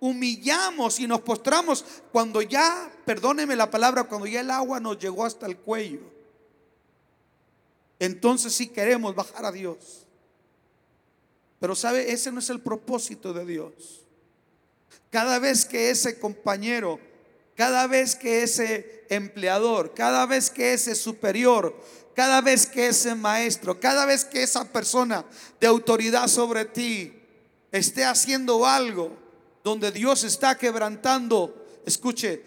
humillamos 0.00 1.00
y 1.00 1.06
nos 1.06 1.20
postramos 1.20 1.84
cuando 2.12 2.42
ya, 2.42 2.90
perdóneme 3.04 3.56
la 3.56 3.70
palabra, 3.70 4.04
cuando 4.04 4.26
ya 4.26 4.40
el 4.40 4.50
agua 4.50 4.80
nos 4.80 4.98
llegó 4.98 5.24
hasta 5.24 5.46
el 5.46 5.56
cuello 5.56 6.18
entonces 7.98 8.52
sí 8.52 8.68
queremos 8.68 9.14
bajar 9.14 9.44
a 9.44 9.52
Dios. 9.52 10.06
Pero 11.60 11.74
sabe, 11.74 12.12
ese 12.12 12.30
no 12.30 12.38
es 12.38 12.50
el 12.50 12.60
propósito 12.60 13.32
de 13.32 13.44
Dios. 13.44 14.04
Cada 15.10 15.38
vez 15.38 15.64
que 15.64 15.90
ese 15.90 16.20
compañero, 16.20 17.00
cada 17.56 17.86
vez 17.86 18.14
que 18.14 18.42
ese 18.42 19.04
empleador, 19.08 19.94
cada 19.94 20.26
vez 20.26 20.50
que 20.50 20.74
ese 20.74 20.94
superior, 20.94 21.74
cada 22.14 22.40
vez 22.40 22.66
que 22.66 22.88
ese 22.88 23.14
maestro, 23.14 23.80
cada 23.80 24.04
vez 24.04 24.24
que 24.24 24.42
esa 24.42 24.72
persona 24.72 25.24
de 25.60 25.66
autoridad 25.66 26.28
sobre 26.28 26.64
ti 26.64 27.20
esté 27.72 28.04
haciendo 28.04 28.64
algo 28.64 29.16
donde 29.68 29.92
Dios 29.92 30.24
está 30.24 30.56
quebrantando, 30.56 31.66
escuche, 31.84 32.42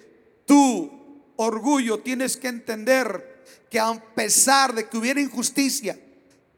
tu 0.46 1.32
orgullo 1.36 2.00
tienes 2.00 2.38
que 2.38 2.48
entender 2.48 3.44
que 3.70 3.80
a 3.80 3.94
pesar 4.16 4.74
de 4.74 4.90
que 4.90 4.98
hubiera 4.98 5.22
injusticia 5.22 5.98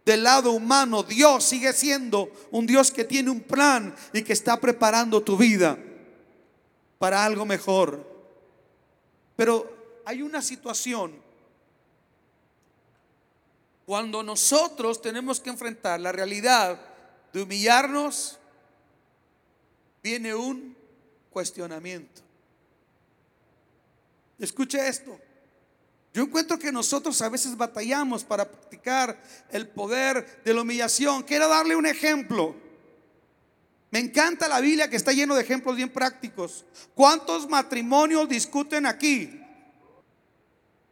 del 0.05 0.23
lado 0.23 0.51
humano, 0.51 1.03
Dios 1.03 1.43
sigue 1.43 1.73
siendo 1.73 2.31
un 2.51 2.65
Dios 2.65 2.91
que 2.91 3.03
tiene 3.03 3.29
un 3.29 3.41
plan 3.41 3.95
y 4.13 4.23
que 4.23 4.33
está 4.33 4.59
preparando 4.59 5.21
tu 5.21 5.37
vida 5.37 5.77
para 6.97 7.23
algo 7.23 7.45
mejor. 7.45 8.09
Pero 9.35 10.01
hay 10.05 10.21
una 10.21 10.41
situación 10.41 11.21
cuando 13.85 14.23
nosotros 14.23 15.01
tenemos 15.01 15.39
que 15.39 15.49
enfrentar 15.49 15.99
la 15.99 16.11
realidad 16.11 16.79
de 17.33 17.41
humillarnos, 17.41 18.39
viene 20.03 20.35
un 20.35 20.75
cuestionamiento. 21.29 22.21
Escuche 24.37 24.85
esto. 24.85 25.17
Yo 26.13 26.23
encuentro 26.23 26.59
que 26.59 26.71
nosotros 26.71 27.19
a 27.21 27.29
veces 27.29 27.55
batallamos 27.57 28.23
para 28.23 28.51
practicar 28.51 29.19
el 29.49 29.67
poder 29.67 30.43
de 30.43 30.53
la 30.53 30.61
humillación. 30.61 31.23
Quiero 31.23 31.47
darle 31.47 31.75
un 31.75 31.87
ejemplo. 31.87 32.55
Me 33.89 33.99
encanta 33.99 34.47
la 34.47 34.59
Biblia 34.59 34.89
que 34.89 34.97
está 34.97 35.13
lleno 35.13 35.35
de 35.35 35.41
ejemplos 35.41 35.75
bien 35.77 35.89
prácticos. 35.89 36.65
¿Cuántos 36.93 37.47
matrimonios 37.47 38.27
discuten 38.27 38.85
aquí? 38.85 39.39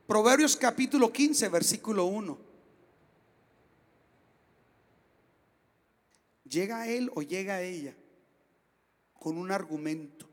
Proverbios 0.08 0.56
capítulo 0.56 1.12
15, 1.12 1.50
versículo 1.50 2.06
1. 2.06 2.38
Llega 6.46 6.88
él 6.88 7.12
o 7.14 7.22
llega 7.22 7.62
ella 7.62 7.96
con 9.22 9.38
un 9.38 9.52
argumento. 9.52 10.28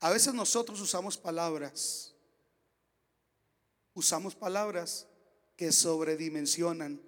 A 0.00 0.10
veces 0.10 0.34
nosotros 0.34 0.80
usamos 0.80 1.16
palabras 1.16 2.14
usamos 3.94 4.34
palabras 4.34 5.06
que 5.56 5.72
sobredimensionan 5.72 7.00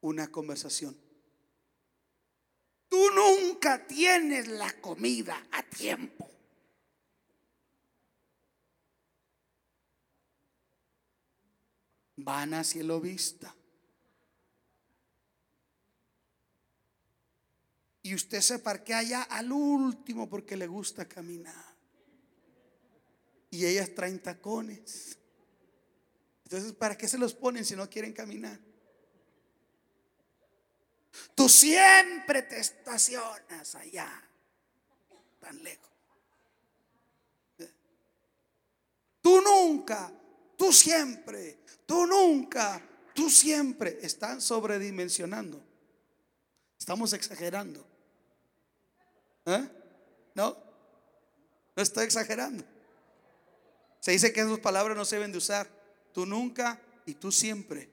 una 0.00 0.28
conversación. 0.28 0.96
Tú 2.88 3.10
nunca 3.14 3.86
tienes 3.86 4.48
la 4.48 4.72
comida 4.80 5.46
a 5.52 5.62
tiempo. 5.62 6.26
Van 12.16 12.54
a 12.54 12.64
cielo 12.64 13.00
vista. 13.00 13.54
Y 18.08 18.14
usted 18.14 18.40
se 18.40 18.58
parquea 18.58 18.98
allá 19.00 19.22
al 19.24 19.52
último 19.52 20.30
porque 20.30 20.56
le 20.56 20.66
gusta 20.66 21.06
caminar. 21.06 21.76
Y 23.50 23.66
ellas 23.66 23.94
traen 23.94 24.22
tacones. 24.22 25.18
Entonces, 26.44 26.72
¿para 26.72 26.96
qué 26.96 27.06
se 27.06 27.18
los 27.18 27.34
ponen 27.34 27.66
si 27.66 27.76
no 27.76 27.90
quieren 27.90 28.14
caminar? 28.14 28.58
Tú 31.34 31.50
siempre 31.50 32.40
te 32.40 32.58
estacionas 32.58 33.74
allá, 33.74 34.10
tan 35.38 35.62
lejos. 35.62 35.90
Tú 39.20 39.42
nunca, 39.42 40.10
tú 40.56 40.72
siempre, 40.72 41.58
tú 41.84 42.06
nunca, 42.06 42.80
tú 43.14 43.28
siempre 43.28 43.98
están 44.00 44.40
sobredimensionando. 44.40 45.62
Estamos 46.78 47.12
exagerando. 47.12 47.87
¿Eh? 49.48 49.68
¿No? 50.34 50.56
No 51.74 51.82
estoy 51.82 52.04
exagerando. 52.04 52.64
Se 54.00 54.12
dice 54.12 54.32
que 54.32 54.40
esas 54.40 54.58
palabras 54.58 54.96
no 54.96 55.04
se 55.04 55.16
deben 55.16 55.32
de 55.32 55.38
usar 55.38 55.68
tú 56.12 56.26
nunca 56.26 56.80
y 57.06 57.14
tú 57.14 57.32
siempre. 57.32 57.88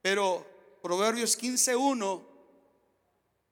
Pero 0.00 0.46
Proverbios 0.82 1.38
15.1 1.38 2.26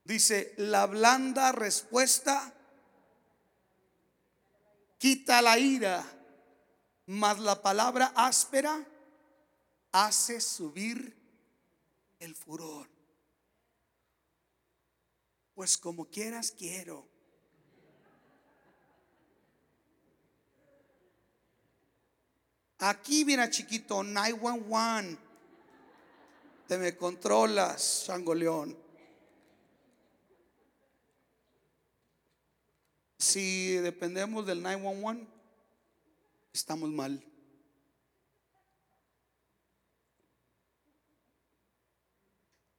dice, 0.04 0.54
la 0.58 0.86
blanda 0.86 1.52
respuesta 1.52 2.54
quita 4.98 5.40
la 5.40 5.58
ira, 5.58 6.04
mas 7.06 7.38
la 7.38 7.62
palabra 7.62 8.12
áspera 8.14 8.86
hace 9.92 10.40
subir 10.40 11.16
el 12.18 12.34
furor. 12.34 12.99
Pues 15.60 15.76
como 15.76 16.06
quieras 16.06 16.52
quiero. 16.52 17.06
Aquí, 22.78 23.26
mira, 23.26 23.50
chiquito, 23.50 24.02
911. 24.02 25.18
Te 26.66 26.78
me 26.78 26.96
controlas, 26.96 28.04
Changoleón. 28.06 28.74
Si 33.18 33.74
dependemos 33.74 34.46
del 34.46 34.62
911, 34.62 35.26
estamos 36.54 36.88
mal. 36.88 37.22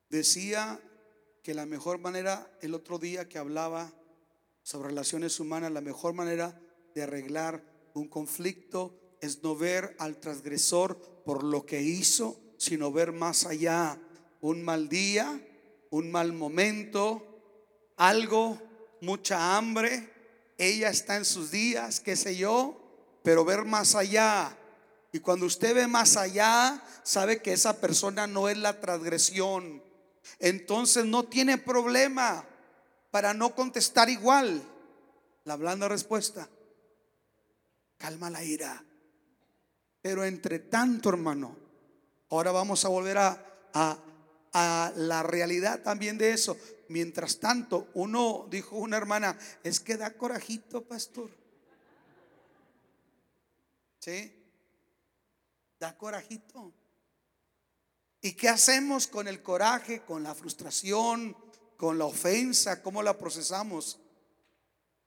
Decía 0.09 0.81
que 1.43 1.53
la 1.53 1.65
mejor 1.65 1.99
manera, 1.99 2.51
el 2.61 2.73
otro 2.73 2.99
día 2.99 3.27
que 3.27 3.37
hablaba 3.37 3.91
sobre 4.63 4.89
relaciones 4.89 5.39
humanas, 5.39 5.71
la 5.71 5.81
mejor 5.81 6.13
manera 6.13 6.59
de 6.93 7.03
arreglar 7.03 7.63
un 7.93 8.07
conflicto 8.07 8.99
es 9.21 9.43
no 9.43 9.55
ver 9.55 9.95
al 9.99 10.17
transgresor 10.19 10.97
por 11.25 11.43
lo 11.43 11.65
que 11.65 11.81
hizo, 11.81 12.39
sino 12.57 12.91
ver 12.91 13.11
más 13.11 13.45
allá 13.45 13.99
un 14.39 14.63
mal 14.63 14.89
día, 14.89 15.39
un 15.89 16.11
mal 16.11 16.33
momento, 16.33 17.23
algo, 17.97 18.59
mucha 19.01 19.57
hambre, 19.57 20.09
ella 20.57 20.89
está 20.89 21.17
en 21.17 21.25
sus 21.25 21.51
días, 21.51 21.99
qué 21.99 22.15
sé 22.15 22.35
yo, 22.35 22.77
pero 23.23 23.45
ver 23.45 23.65
más 23.65 23.95
allá. 23.95 24.57
Y 25.11 25.19
cuando 25.19 25.45
usted 25.45 25.75
ve 25.75 25.87
más 25.87 26.17
allá, 26.17 26.83
sabe 27.03 27.41
que 27.41 27.53
esa 27.53 27.79
persona 27.79 28.27
no 28.27 28.47
es 28.47 28.57
la 28.57 28.79
transgresión. 28.79 29.83
Entonces 30.39 31.05
no 31.05 31.23
tiene 31.23 31.57
problema 31.57 32.45
para 33.11 33.33
no 33.33 33.55
contestar 33.55 34.09
igual. 34.09 34.61
La 35.43 35.55
blanda 35.55 35.87
respuesta. 35.87 36.47
Calma 37.97 38.29
la 38.29 38.43
ira. 38.43 38.83
Pero 40.01 40.23
entre 40.23 40.59
tanto, 40.59 41.09
hermano, 41.09 41.55
ahora 42.29 42.51
vamos 42.51 42.85
a 42.85 42.89
volver 42.89 43.17
a, 43.17 43.45
a, 43.73 43.97
a 44.53 44.93
la 44.95 45.23
realidad 45.23 45.81
también 45.81 46.17
de 46.17 46.33
eso. 46.33 46.57
Mientras 46.89 47.39
tanto, 47.39 47.89
uno 47.93 48.47
dijo 48.49 48.75
una 48.77 48.97
hermana, 48.97 49.37
es 49.63 49.79
que 49.79 49.97
da 49.97 50.11
corajito, 50.17 50.83
pastor. 50.83 51.29
¿Sí? 53.99 54.33
Da 55.79 55.97
corajito. 55.97 56.73
¿Y 58.21 58.33
qué 58.33 58.49
hacemos 58.49 59.07
con 59.07 59.27
el 59.27 59.41
coraje, 59.41 60.01
con 60.01 60.21
la 60.21 60.35
frustración, 60.35 61.35
con 61.75 61.97
la 61.97 62.05
ofensa? 62.05 62.83
¿Cómo 62.83 63.01
la 63.01 63.17
procesamos? 63.17 63.99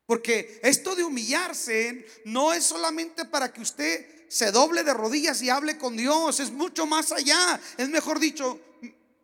Porque 0.04 0.60
esto 0.62 0.96
de 0.96 1.04
humillarse 1.04 2.04
no 2.24 2.52
es 2.52 2.64
solamente 2.64 3.24
para 3.24 3.52
que 3.52 3.60
usted 3.62 4.28
se 4.28 4.50
doble 4.50 4.82
de 4.82 4.92
rodillas 4.92 5.40
y 5.42 5.48
hable 5.48 5.78
con 5.78 5.96
Dios, 5.96 6.40
es 6.40 6.50
mucho 6.50 6.86
más 6.86 7.12
allá. 7.12 7.60
Es 7.78 7.88
mejor 7.88 8.18
dicho, 8.18 8.60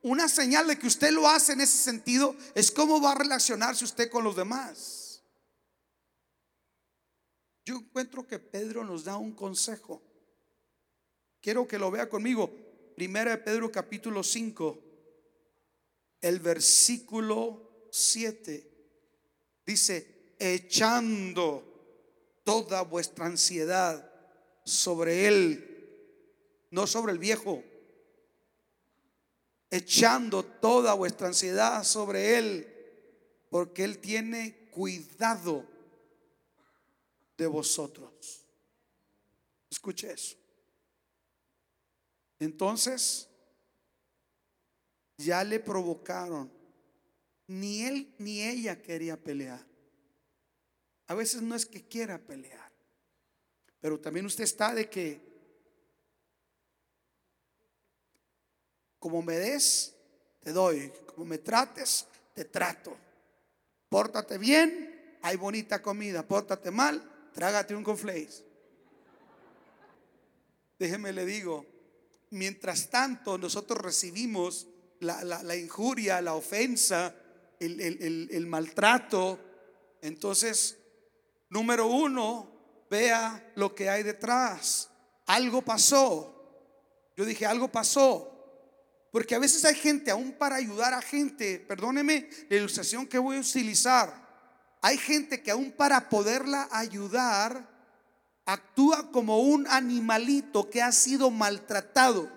una 0.02 0.28
señal 0.28 0.68
de 0.68 0.78
que 0.78 0.86
usted 0.86 1.10
lo 1.10 1.28
hace 1.28 1.52
en 1.52 1.60
ese 1.60 1.76
sentido 1.76 2.36
es 2.54 2.70
cómo 2.70 3.00
va 3.00 3.12
a 3.12 3.16
relacionarse 3.16 3.84
usted 3.84 4.08
con 4.08 4.22
los 4.22 4.36
demás. 4.36 5.22
Yo 7.64 7.76
encuentro 7.76 8.26
que 8.26 8.38
Pedro 8.38 8.84
nos 8.84 9.04
da 9.04 9.16
un 9.16 9.32
consejo. 9.32 10.00
Quiero 11.40 11.66
que 11.66 11.78
lo 11.78 11.90
vea 11.90 12.08
conmigo. 12.08 12.69
Primera 12.94 13.32
de 13.32 13.38
Pedro 13.38 13.70
capítulo 13.70 14.22
5, 14.22 14.78
el 16.20 16.40
versículo 16.40 17.86
7. 17.90 18.70
Dice, 19.64 20.34
echando 20.38 21.64
toda 22.44 22.82
vuestra 22.82 23.26
ansiedad 23.26 24.10
sobre 24.64 25.26
él, 25.26 26.66
no 26.70 26.86
sobre 26.86 27.12
el 27.12 27.18
viejo, 27.18 27.62
echando 29.70 30.44
toda 30.44 30.94
vuestra 30.94 31.28
ansiedad 31.28 31.84
sobre 31.84 32.38
él, 32.38 32.68
porque 33.50 33.84
él 33.84 33.98
tiene 33.98 34.68
cuidado 34.70 35.64
de 37.36 37.46
vosotros. 37.46 38.46
Escuche 39.70 40.12
eso. 40.12 40.39
Entonces, 42.40 43.28
ya 45.18 45.44
le 45.44 45.60
provocaron. 45.60 46.50
Ni 47.46 47.82
él 47.82 48.14
ni 48.18 48.42
ella 48.42 48.80
quería 48.80 49.16
pelear. 49.16 49.64
A 51.06 51.14
veces 51.14 51.42
no 51.42 51.54
es 51.54 51.66
que 51.66 51.82
quiera 51.82 52.18
pelear, 52.18 52.70
pero 53.80 53.98
también 53.98 54.24
usted 54.26 54.44
está 54.44 54.72
de 54.72 54.88
que, 54.88 55.20
como 59.00 59.20
me 59.20 59.36
des, 59.36 59.92
te 60.38 60.52
doy, 60.52 60.92
como 61.06 61.26
me 61.26 61.38
trates, 61.38 62.06
te 62.32 62.44
trato. 62.44 62.96
Pórtate 63.88 64.38
bien, 64.38 65.18
hay 65.20 65.36
bonita 65.36 65.82
comida, 65.82 66.22
pórtate 66.22 66.70
mal, 66.70 67.02
trágate 67.34 67.74
un 67.74 67.82
conflace. 67.82 68.44
Déjeme 70.78 71.12
le 71.12 71.26
digo, 71.26 71.66
mientras 72.30 72.90
tanto 72.90 73.38
nosotros 73.38 73.80
recibimos 73.80 74.68
la, 75.00 75.56
injuria, 75.56 76.20
la 76.20 76.34
ofensa, 76.34 77.14
el, 77.58 78.46
maltrato, 78.46 79.38
entonces, 80.02 80.78
número 81.48 81.86
uno, 81.86 82.86
vea 82.90 83.52
lo 83.56 83.74
que 83.74 83.88
hay 83.88 84.02
detrás. 84.02 84.90
Algo 85.26 85.62
pasó. 85.62 86.36
Yo 87.16 87.24
dije, 87.24 87.46
algo 87.46 87.68
pasó. 87.68 88.26
Porque 89.12 89.34
a 89.34 89.38
veces 89.38 89.64
hay 89.64 89.74
gente, 89.74 90.10
aún 90.10 90.32
para 90.32 90.56
ayudar 90.56 90.94
a 90.94 91.02
gente, 91.02 91.58
perdóneme 91.58 92.28
la 92.48 92.56
ilustración 92.56 93.06
que 93.06 93.18
voy 93.18 93.36
a 93.36 93.40
utilizar, 93.40 94.30
hay 94.82 94.96
gente 94.96 95.42
que 95.42 95.50
aún 95.50 95.72
para 95.72 96.08
poderla 96.08 96.68
ayudar, 96.70 97.68
actúa 98.52 99.10
como 99.10 99.40
un 99.40 99.66
animalito 99.68 100.68
que 100.70 100.82
ha 100.82 100.92
sido 100.92 101.30
maltratado. 101.30 102.30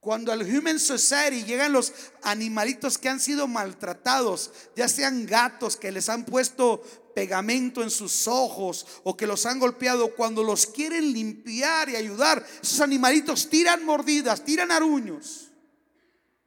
Cuando 0.00 0.32
al 0.32 0.42
Human 0.42 0.78
Society 0.78 1.44
llegan 1.44 1.72
los 1.72 1.92
animalitos 2.22 2.96
que 2.96 3.10
han 3.10 3.20
sido 3.20 3.46
maltratados, 3.46 4.50
ya 4.74 4.88
sean 4.88 5.26
gatos 5.26 5.76
que 5.76 5.92
les 5.92 6.08
han 6.08 6.24
puesto 6.24 6.82
pegamento 7.14 7.82
en 7.82 7.90
sus 7.90 8.26
ojos 8.26 8.86
o 9.04 9.14
que 9.14 9.26
los 9.26 9.44
han 9.44 9.58
golpeado, 9.58 10.14
cuando 10.14 10.42
los 10.42 10.66
quieren 10.66 11.12
limpiar 11.12 11.90
y 11.90 11.96
ayudar, 11.96 12.46
esos 12.62 12.80
animalitos 12.80 13.50
tiran 13.50 13.84
mordidas, 13.84 14.42
tiran 14.42 14.70
aruños. 14.70 15.50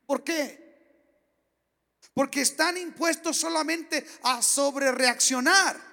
¿Por 0.07 0.23
qué? 0.23 0.63
Porque 2.15 2.41
están 2.41 2.77
impuestos 2.77 3.37
solamente 3.37 4.03
a 4.23 4.41
sobre 4.41 4.91
reaccionar. 4.91 5.92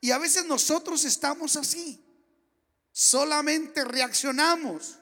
Y 0.00 0.10
a 0.10 0.18
veces 0.18 0.44
nosotros 0.46 1.04
estamos 1.04 1.56
así. 1.56 2.02
Solamente 2.92 3.84
reaccionamos. 3.84 4.98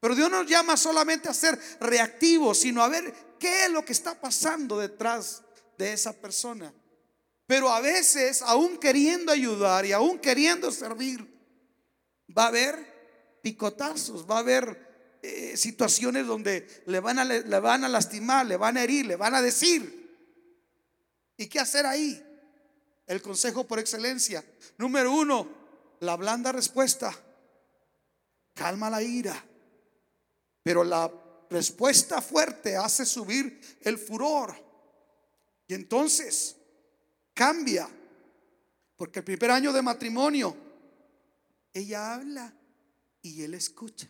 Pero 0.00 0.14
Dios 0.14 0.30
nos 0.30 0.46
llama 0.46 0.76
solamente 0.76 1.28
a 1.28 1.34
ser 1.34 1.58
reactivos, 1.80 2.58
sino 2.58 2.82
a 2.82 2.88
ver 2.88 3.14
qué 3.38 3.64
es 3.64 3.70
lo 3.70 3.84
que 3.84 3.92
está 3.92 4.18
pasando 4.18 4.78
detrás 4.78 5.42
de 5.76 5.92
esa 5.92 6.12
persona. 6.12 6.72
Pero 7.46 7.70
a 7.70 7.80
veces, 7.80 8.42
aún 8.42 8.78
queriendo 8.78 9.32
ayudar 9.32 9.84
y 9.84 9.92
aún 9.92 10.18
queriendo 10.18 10.70
servir, 10.72 11.26
va 12.36 12.44
a 12.44 12.48
haber 12.48 13.38
picotazos, 13.42 14.24
va 14.28 14.36
a 14.36 14.40
haber 14.40 15.18
eh, 15.22 15.56
situaciones 15.56 16.26
donde 16.26 16.66
le 16.86 17.00
van, 17.00 17.18
a, 17.18 17.24
le 17.24 17.60
van 17.60 17.84
a 17.84 17.88
lastimar, 17.88 18.46
le 18.46 18.56
van 18.56 18.76
a 18.76 18.84
herir, 18.84 19.04
le 19.06 19.16
van 19.16 19.34
a 19.34 19.42
decir. 19.42 19.98
¿Y 21.36 21.48
qué 21.48 21.58
hacer 21.60 21.86
ahí? 21.86 22.22
El 23.10 23.20
consejo 23.20 23.66
por 23.66 23.80
excelencia. 23.80 24.44
Número 24.78 25.12
uno, 25.12 25.48
la 25.98 26.14
blanda 26.14 26.52
respuesta. 26.52 27.12
Calma 28.54 28.88
la 28.88 29.02
ira. 29.02 29.44
Pero 30.62 30.84
la 30.84 31.12
respuesta 31.50 32.22
fuerte 32.22 32.76
hace 32.76 33.04
subir 33.04 33.60
el 33.80 33.98
furor. 33.98 34.54
Y 35.66 35.74
entonces 35.74 36.54
cambia. 37.34 37.90
Porque 38.96 39.18
el 39.18 39.24
primer 39.24 39.50
año 39.50 39.72
de 39.72 39.82
matrimonio, 39.82 40.56
ella 41.74 42.14
habla 42.14 42.54
y 43.22 43.42
él 43.42 43.54
escucha. 43.54 44.08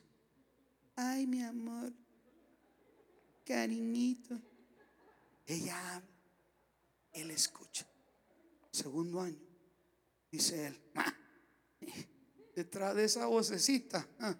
Ay, 0.96 1.26
mi 1.26 1.42
amor, 1.42 1.90
cariñito. 3.46 4.38
Ella 5.46 5.94
habla, 5.94 6.10
él 7.14 7.30
escucha 7.30 7.89
segundo 8.80 9.20
año, 9.20 9.38
dice 10.30 10.68
él, 10.68 10.80
detrás 12.56 12.94
de 12.94 13.04
esa 13.04 13.26
vocecita, 13.26 14.06
ah, 14.20 14.34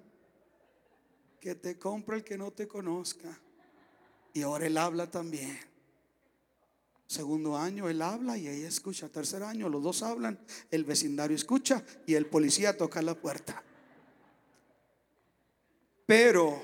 que 1.39 1.55
te 1.55 1.79
compra 1.79 2.17
el 2.17 2.25
que 2.25 2.39
no 2.39 2.51
te 2.51 2.67
conozca. 2.67 3.39
Y 4.33 4.43
ahora 4.43 4.67
él 4.67 4.77
habla 4.79 5.11
también. 5.11 5.59
Segundo 7.07 7.57
año 7.57 7.89
él 7.89 8.03
habla 8.03 8.39
y 8.39 8.47
ella 8.47 8.69
escucha. 8.69 9.09
Tercer 9.09 9.43
año 9.43 9.69
los 9.69 9.83
dos 9.83 10.03
hablan, 10.03 10.39
el 10.71 10.85
vecindario 10.85 11.35
escucha 11.35 11.85
y 12.07 12.15
el 12.15 12.27
policía 12.27 12.77
toca 12.77 13.03
la 13.03 13.15
puerta. 13.15 13.63
Pero 16.07 16.63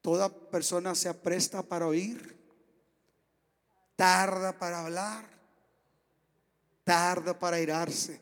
toda 0.00 0.28
persona 0.50 0.94
se 0.94 1.08
apresta 1.08 1.62
para 1.62 1.86
oír, 1.86 2.36
tarda 3.96 4.58
para 4.58 4.84
hablar 4.84 5.37
tarda 6.88 7.38
para 7.38 7.60
irarse, 7.60 8.18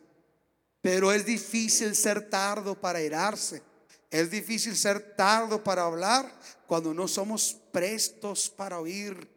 Pero 0.81 1.13
es 1.13 1.25
difícil 1.25 1.95
ser 1.95 2.29
tardo 2.29 2.81
para 2.81 3.01
irarse. 3.01 3.63
Es 4.11 4.29
difícil 4.29 4.77
ser 4.77 5.15
tardo 5.17 5.63
para 5.63 5.85
hablar 5.85 6.33
cuando 6.67 6.93
no 6.93 7.07
somos 7.07 7.57
prestos 7.73 8.51
para 8.51 8.81
oír. 8.81 9.29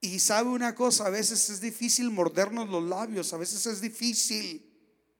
Y 0.00 0.18
sabe 0.20 0.48
una 0.48 0.74
cosa, 0.74 1.06
a 1.06 1.10
veces 1.10 1.50
es 1.50 1.60
difícil 1.60 2.10
mordernos 2.10 2.70
los 2.70 2.82
labios, 2.82 3.32
a 3.34 3.36
veces 3.36 3.66
es 3.66 3.80
difícil, 3.80 4.64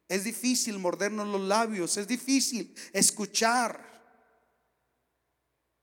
es 0.09 0.25
difícil 0.25 0.79
mordernos 0.79 1.27
los 1.27 1.43
labios, 1.43 1.97
es 1.99 2.07
difícil 2.07 2.75
escuchar. 2.95 3.85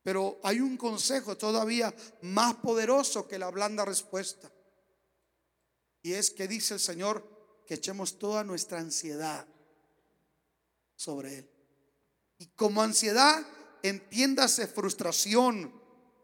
Pero 0.02 0.40
hay 0.44 0.60
un 0.60 0.76
consejo 0.76 1.38
todavía 1.38 1.94
más 2.22 2.56
poderoso 2.56 3.28
que 3.28 3.38
la 3.38 3.52
blanda 3.52 3.86
respuesta. 3.86 4.52
Y 6.06 6.14
es 6.14 6.30
que 6.30 6.48
dice 6.48 6.76
el 6.76 6.80
Señor 6.80 7.28
que 7.66 7.74
echemos 7.74 8.20
toda 8.20 8.44
nuestra 8.44 8.80
ansiedad 8.80 9.44
sobre 10.96 11.40
Él. 11.40 11.50
Y 12.38 12.46
como 12.50 12.84
ansiedad, 12.84 13.44
entiéndase 13.82 14.68
frustración, 14.68 15.74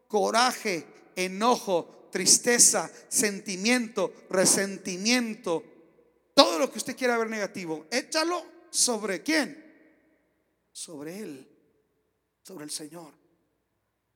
coraje, 0.06 0.86
enojo, 1.16 2.08
tristeza, 2.12 2.92
sentimiento, 3.08 4.12
resentimiento, 4.30 5.64
todo 6.32 6.60
lo 6.60 6.70
que 6.70 6.78
usted 6.78 6.96
quiera 6.96 7.18
ver 7.18 7.28
negativo, 7.28 7.88
échalo 7.90 8.40
sobre 8.70 9.24
quién? 9.24 9.66
Sobre 10.70 11.18
Él, 11.18 11.48
sobre 12.44 12.66
el 12.66 12.70
Señor. 12.70 13.12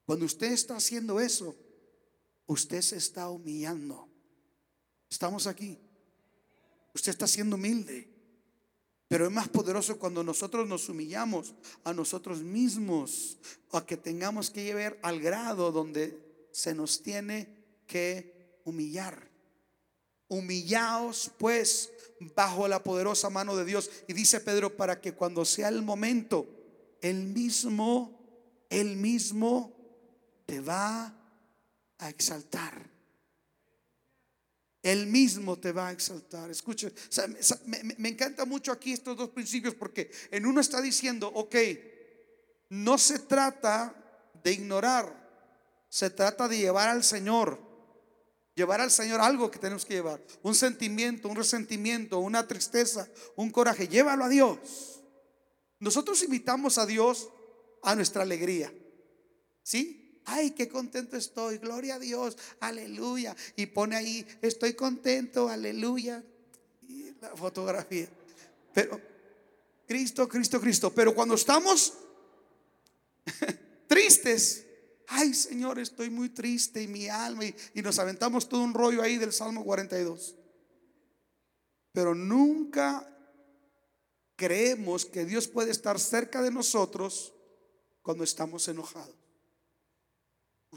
Cuando 0.05 0.23
usted 0.23 0.49
está 0.49 0.77
haciendo 0.77 1.19
eso, 1.19 1.53
usted 2.45 2.81
se 2.81 2.95
está 2.95 3.27
humillando. 3.27 4.07
Estamos 5.09 5.47
aquí. 5.47 5.77
Usted 6.93 7.11
está 7.11 7.27
siendo 7.27 7.55
humilde. 7.55 8.17
Pero 9.07 9.25
es 9.25 9.31
más 9.31 9.47
poderoso 9.47 9.97
cuando 9.97 10.23
nosotros 10.23 10.67
nos 10.67 10.89
humillamos 10.89 11.53
a 11.85 11.93
nosotros 11.93 12.39
mismos, 12.39 13.37
a 13.71 13.85
que 13.85 13.95
tengamos 13.95 14.49
que 14.49 14.63
llegar 14.65 14.97
al 15.01 15.21
grado 15.21 15.71
donde 15.71 16.47
se 16.51 16.75
nos 16.75 17.01
tiene 17.01 17.47
que 17.87 18.59
humillar. 18.65 19.31
Humillaos 20.27 21.31
pues 21.37 21.89
bajo 22.35 22.67
la 22.67 22.83
poderosa 22.83 23.29
mano 23.29 23.55
de 23.55 23.63
Dios. 23.63 23.89
Y 24.07 24.13
dice 24.13 24.41
Pedro, 24.41 24.75
para 24.75 24.99
que 24.99 25.13
cuando 25.13 25.45
sea 25.45 25.69
el 25.69 25.83
momento, 25.83 26.45
el 27.01 27.23
mismo, 27.27 28.65
el 28.69 28.97
mismo 28.97 29.73
te 30.45 30.59
va 30.59 31.15
a 31.97 32.09
exaltar. 32.09 32.96
Él 34.83 35.07
mismo 35.07 35.57
te 35.57 35.71
va 35.71 35.89
a 35.89 35.91
exaltar. 35.91 36.49
Escuche, 36.49 36.93
me, 37.65 38.09
encanta 38.09 38.45
mucho 38.45 38.71
aquí 38.71 38.93
estos 38.93 39.17
dos 39.17 39.29
principios 39.29 39.75
porque 39.75 40.11
en 40.31 40.45
uno 40.45 40.61
está 40.61 40.81
diciendo, 40.81 41.31
ok, 41.33 41.55
no 42.69 42.97
se 42.97 43.19
trata 43.19 43.93
de 44.43 44.51
ignorar, 44.53 45.85
se 45.89 46.09
trata 46.09 46.47
de 46.47 46.57
llevar 46.57 46.89
al 46.89 47.03
Señor. 47.03 47.65
Llevar 48.55 48.81
al 48.81 48.89
Señor 48.89 49.21
algo 49.21 49.51
que 49.51 49.59
tenemos 49.59 49.85
que 49.85 49.93
llevar. 49.93 50.19
Un 50.41 50.55
sentimiento, 50.55 51.27
un 51.27 51.35
resentimiento, 51.35 52.17
una 52.17 52.47
tristeza, 52.47 53.07
un 53.35 53.51
coraje. 53.51 53.87
Llévalo 53.87 54.25
a 54.25 54.29
Dios. 54.29 55.03
Nosotros 55.79 56.23
invitamos 56.23 56.79
a 56.79 56.87
Dios 56.87 57.29
a 57.83 57.93
nuestra 57.93 58.23
alegría. 58.23 58.73
¿Sí? 59.61 59.96
Ay, 60.29 60.51
qué 60.51 60.67
contento 60.67 61.15
estoy, 61.15 61.57
gloria 61.57 61.95
a 61.95 61.99
Dios, 61.99 62.37
aleluya. 62.59 63.33
Y 63.55 63.67
pone 63.67 63.95
ahí, 63.95 64.27
estoy 64.41 64.73
contento, 64.73 65.47
aleluya. 65.47 66.21
Y 66.81 67.13
la 67.21 67.29
fotografía. 67.29 68.09
Pero, 68.73 68.99
Cristo, 69.87 70.27
Cristo, 70.27 70.59
Cristo. 70.59 70.93
Pero 70.93 71.15
cuando 71.15 71.35
estamos 71.35 71.93
tristes, 73.87 74.65
ay 75.07 75.33
Señor, 75.33 75.79
estoy 75.79 76.09
muy 76.09 76.27
triste 76.27 76.83
y 76.83 76.87
mi 76.89 77.07
alma, 77.07 77.45
y, 77.45 77.81
nos 77.81 77.97
aventamos 77.97 78.49
todo 78.49 78.63
un 78.63 78.73
rollo 78.73 79.01
ahí 79.01 79.17
del 79.17 79.31
Salmo 79.31 79.63
42. 79.63 80.35
Pero 81.93 82.13
nunca 82.13 83.09
creemos 84.35 85.05
que 85.05 85.23
Dios 85.23 85.47
puede 85.47 85.71
estar 85.71 86.01
cerca 86.01 86.41
de 86.41 86.51
nosotros 86.51 87.33
cuando 88.01 88.25
estamos 88.25 88.67
enojados. 88.67 89.16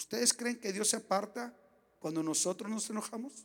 ¿Ustedes 0.00 0.32
creen 0.32 0.58
que 0.58 0.72
Dios 0.72 0.88
se 0.88 0.96
aparta 0.96 1.54
cuando 1.98 2.22
nosotros 2.22 2.70
nos 2.70 2.88
enojamos? 2.88 3.44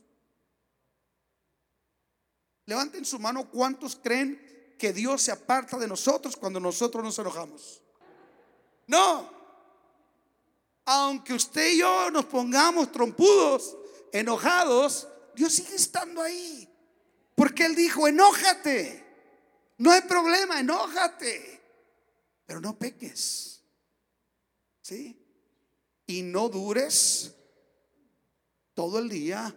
Levanten 2.64 3.04
su 3.04 3.18
mano, 3.18 3.50
¿cuántos 3.50 3.94
creen 3.94 4.74
que 4.78 4.94
Dios 4.94 5.20
se 5.20 5.32
aparta 5.32 5.76
de 5.76 5.86
nosotros 5.86 6.34
cuando 6.34 6.58
nosotros 6.58 7.04
nos 7.04 7.18
enojamos? 7.18 7.82
No. 8.86 9.30
Aunque 10.86 11.34
usted 11.34 11.72
y 11.72 11.80
yo 11.80 12.10
nos 12.10 12.24
pongamos 12.24 12.90
trompudos, 12.90 13.76
enojados, 14.10 15.06
Dios 15.34 15.52
sigue 15.52 15.76
estando 15.76 16.22
ahí. 16.22 16.66
Porque 17.34 17.66
Él 17.66 17.76
dijo, 17.76 18.08
enójate. 18.08 19.04
No 19.76 19.90
hay 19.90 20.00
problema, 20.00 20.58
enójate. 20.58 21.60
Pero 22.46 22.62
no 22.62 22.78
peques. 22.78 23.60
¿Sí? 24.80 25.25
Y 26.06 26.22
no 26.22 26.48
dures 26.48 27.34
todo 28.74 28.98
el 28.98 29.08
día 29.08 29.56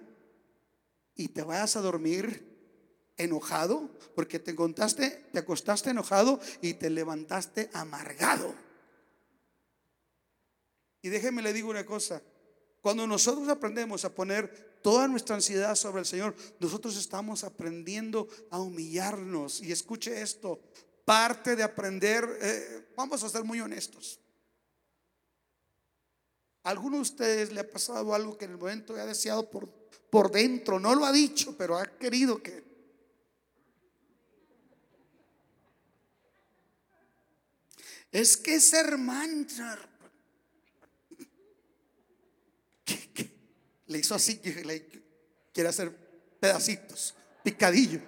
y 1.15 1.27
te 1.27 1.43
vayas 1.43 1.75
a 1.75 1.81
dormir 1.81 2.49
enojado 3.17 3.89
porque 4.15 4.39
te 4.39 4.55
contaste, 4.55 5.27
te 5.31 5.39
acostaste 5.39 5.89
enojado 5.89 6.39
y 6.61 6.73
te 6.75 6.89
levantaste 6.89 7.69
amargado. 7.73 8.55
Y 11.01 11.09
déjeme 11.09 11.41
le 11.41 11.53
digo 11.53 11.69
una 11.69 11.85
cosa, 11.85 12.21
cuando 12.81 13.05
nosotros 13.05 13.47
aprendemos 13.49 14.05
a 14.05 14.15
poner 14.15 14.79
toda 14.81 15.07
nuestra 15.07 15.35
ansiedad 15.35 15.75
sobre 15.75 15.99
el 15.99 16.05
Señor, 16.05 16.35
nosotros 16.59 16.97
estamos 16.97 17.43
aprendiendo 17.43 18.27
a 18.49 18.59
humillarnos. 18.59 19.61
Y 19.61 19.71
escuche 19.71 20.21
esto, 20.21 20.61
parte 21.03 21.55
de 21.55 21.63
aprender, 21.63 22.25
eh, 22.41 22.87
vamos 22.95 23.23
a 23.23 23.29
ser 23.29 23.43
muy 23.43 23.59
honestos, 23.59 24.19
alguno 26.63 26.97
de 26.97 27.01
ustedes 27.01 27.51
le 27.51 27.61
ha 27.61 27.69
pasado 27.69 28.13
algo 28.13 28.37
que 28.37 28.45
en 28.45 28.51
el 28.51 28.57
momento 28.57 28.93
ha 28.95 29.05
deseado 29.05 29.49
por, 29.49 29.69
por 30.09 30.31
dentro? 30.31 30.79
No 30.79 30.95
lo 30.95 31.05
ha 31.05 31.11
dicho, 31.11 31.55
pero 31.57 31.77
ha 31.77 31.85
querido 31.97 32.41
que... 32.41 32.67
Es 38.11 38.37
que 38.37 38.55
ese 38.55 38.79
hermano 38.79 39.45
le 43.85 43.97
hizo 43.97 44.15
así, 44.15 44.37
que 44.37 45.03
quiere 45.53 45.69
hacer 45.69 45.95
pedacitos, 46.39 47.15
picadillo. 47.43 48.01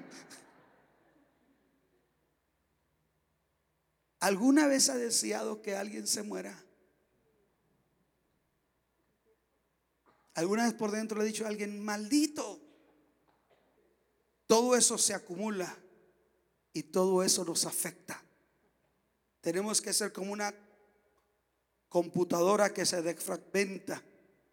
¿Alguna 4.19 4.67
vez 4.67 4.89
ha 4.89 4.95
deseado 4.95 5.61
que 5.63 5.75
alguien 5.75 6.07
se 6.07 6.21
muera? 6.21 6.63
Alguna 10.35 10.65
vez 10.65 10.73
por 10.73 10.91
dentro 10.91 11.17
le 11.17 11.25
he 11.25 11.27
dicho 11.27 11.45
a 11.45 11.49
alguien, 11.49 11.83
maldito. 11.83 12.59
Todo 14.47 14.75
eso 14.75 14.97
se 14.97 15.13
acumula 15.13 15.77
y 16.73 16.83
todo 16.83 17.23
eso 17.23 17.43
nos 17.45 17.65
afecta. 17.65 18.21
Tenemos 19.41 19.81
que 19.81 19.93
ser 19.93 20.13
como 20.13 20.31
una 20.31 20.53
computadora 21.89 22.73
que 22.73 22.85
se 22.85 23.01
defragmenta. 23.01 24.01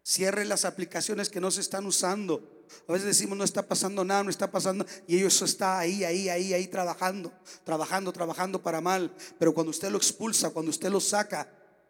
Cierre 0.03 0.45
las 0.45 0.65
aplicaciones 0.65 1.29
que 1.29 1.39
no 1.39 1.51
se 1.51 1.61
están 1.61 1.85
usando. 1.85 2.65
A 2.87 2.93
veces 2.93 3.07
decimos 3.07 3.37
no 3.37 3.43
está 3.43 3.67
pasando 3.67 4.03
nada, 4.03 4.23
no 4.23 4.29
está 4.29 4.51
pasando. 4.51 4.85
Y 5.07 5.23
eso 5.23 5.45
está 5.45 5.79
ahí, 5.79 6.03
ahí, 6.03 6.29
ahí, 6.29 6.53
ahí 6.53 6.67
trabajando, 6.67 7.31
trabajando, 7.63 8.11
trabajando 8.11 8.61
para 8.61 8.81
mal. 8.81 9.15
Pero 9.37 9.53
cuando 9.53 9.69
usted 9.69 9.89
lo 9.89 9.97
expulsa, 9.97 10.49
cuando 10.49 10.71
usted 10.71 10.89
lo 10.89 10.99
saca, 10.99 11.47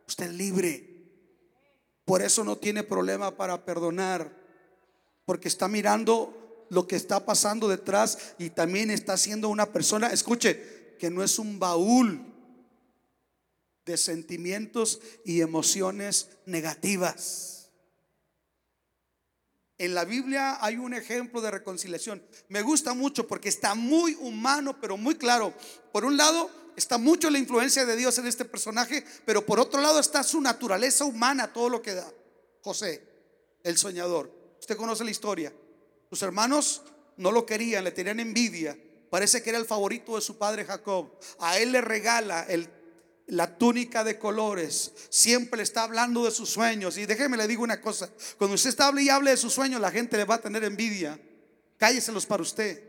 usted 0.08 0.26
es 0.26 0.34
libre. 0.34 0.89
Por 2.10 2.24
eso 2.24 2.44
no 2.44 2.56
tiene 2.56 2.82
problema 2.82 3.38
para 3.38 3.64
perdonar, 3.64 4.36
porque 5.26 5.48
está 5.48 5.68
mirando 5.68 6.66
lo 6.72 6.88
que 6.88 6.96
está 6.96 7.24
pasando 7.24 7.68
detrás 7.68 8.34
y 8.40 8.50
también 8.50 8.90
está 8.90 9.16
siendo 9.16 9.48
una 9.48 9.68
persona, 9.68 10.08
escuche, 10.08 10.96
que 10.98 11.12
no 11.12 11.22
es 11.22 11.38
un 11.38 11.60
baúl 11.60 12.26
de 13.86 13.96
sentimientos 13.96 15.02
y 15.24 15.42
emociones 15.42 16.30
negativas. 16.48 17.70
En 19.78 19.94
la 19.94 20.04
Biblia 20.04 20.58
hay 20.66 20.78
un 20.78 20.96
ejemplo 20.96 21.42
de 21.42 21.52
reconciliación. 21.52 22.24
Me 22.48 22.64
gusta 22.64 22.96
mucho 22.96 23.28
porque 23.28 23.50
está 23.50 23.76
muy 23.76 24.16
humano, 24.16 24.82
pero 24.82 24.98
muy 24.98 25.14
claro. 25.14 25.54
Por 25.92 26.06
un 26.06 26.18
lado, 26.18 26.50
Está 26.76 26.98
mucho 26.98 27.30
la 27.30 27.38
influencia 27.38 27.86
de 27.86 27.96
Dios 27.96 28.18
en 28.18 28.28
este 28.28 28.46
personaje, 28.46 29.04
pero 29.26 29.46
por 29.46 29.60
otro 29.60 29.82
lado 29.82 30.00
está 30.00 30.24
su 30.24 30.40
naturaleza 30.42 31.06
humana, 31.06 31.52
todo 31.52 31.70
lo 31.70 31.82
que 31.82 31.94
da. 31.94 32.12
José, 32.62 33.04
el 33.64 33.78
soñador. 33.78 34.32
Usted 34.60 34.78
conoce 34.78 35.04
la 35.04 35.12
historia. 35.12 35.54
Sus 36.10 36.22
hermanos 36.22 36.84
no 37.18 37.32
lo 37.32 37.46
querían, 37.46 37.84
le 37.84 37.92
tenían 37.92 38.20
envidia. 38.20 38.78
Parece 39.10 39.42
que 39.42 39.50
era 39.50 39.60
el 39.60 39.66
favorito 39.66 40.16
de 40.16 40.22
su 40.22 40.38
padre 40.38 40.66
Jacob. 40.66 41.12
A 41.40 41.58
él 41.58 41.72
le 41.72 41.82
regala 41.82 42.44
el, 42.48 42.70
la 43.28 43.58
túnica 43.58 44.04
de 44.04 44.20
colores. 44.20 44.92
Siempre 45.10 45.58
le 45.58 45.64
está 45.64 45.84
hablando 45.84 46.26
de 46.26 46.32
sus 46.32 46.50
sueños. 46.50 46.98
Y 46.98 47.06
déjeme 47.06 47.38
le 47.38 47.48
digo 47.48 47.64
una 47.64 47.82
cosa. 47.82 48.10
Cuando 48.38 48.56
usted 48.56 48.70
está 48.70 48.88
hable 48.88 49.04
y 49.04 49.10
hable 49.10 49.32
de 49.32 49.38
sus 49.38 49.54
sueños, 49.54 49.82
la 49.82 49.92
gente 49.92 50.18
le 50.18 50.26
va 50.26 50.36
a 50.36 50.42
tener 50.42 50.64
envidia. 50.64 51.20
Cálleselos 51.78 52.26
para 52.26 52.44
usted. 52.44 52.89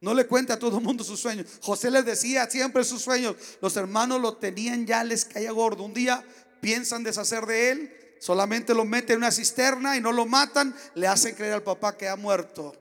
No 0.00 0.14
le 0.14 0.26
cuente 0.26 0.52
a 0.52 0.58
todo 0.58 0.78
el 0.78 0.84
mundo 0.84 1.02
sus 1.02 1.20
sueños. 1.20 1.46
José 1.60 1.90
les 1.90 2.04
decía 2.04 2.48
siempre 2.48 2.84
sus 2.84 3.02
sueños. 3.02 3.36
Los 3.60 3.76
hermanos 3.76 4.20
lo 4.20 4.36
tenían 4.36 4.86
ya, 4.86 5.02
les 5.02 5.24
caía 5.24 5.50
gordo. 5.50 5.82
Un 5.84 5.94
día 5.94 6.24
piensan 6.60 7.02
deshacer 7.02 7.46
de 7.46 7.70
él. 7.70 7.94
Solamente 8.20 8.74
lo 8.74 8.84
meten 8.84 9.14
en 9.14 9.18
una 9.18 9.32
cisterna 9.32 9.96
y 9.96 10.00
no 10.00 10.12
lo 10.12 10.26
matan. 10.26 10.74
Le 10.94 11.06
hacen 11.06 11.34
creer 11.34 11.54
al 11.54 11.62
papá 11.62 11.96
que 11.96 12.08
ha 12.08 12.16
muerto 12.16 12.74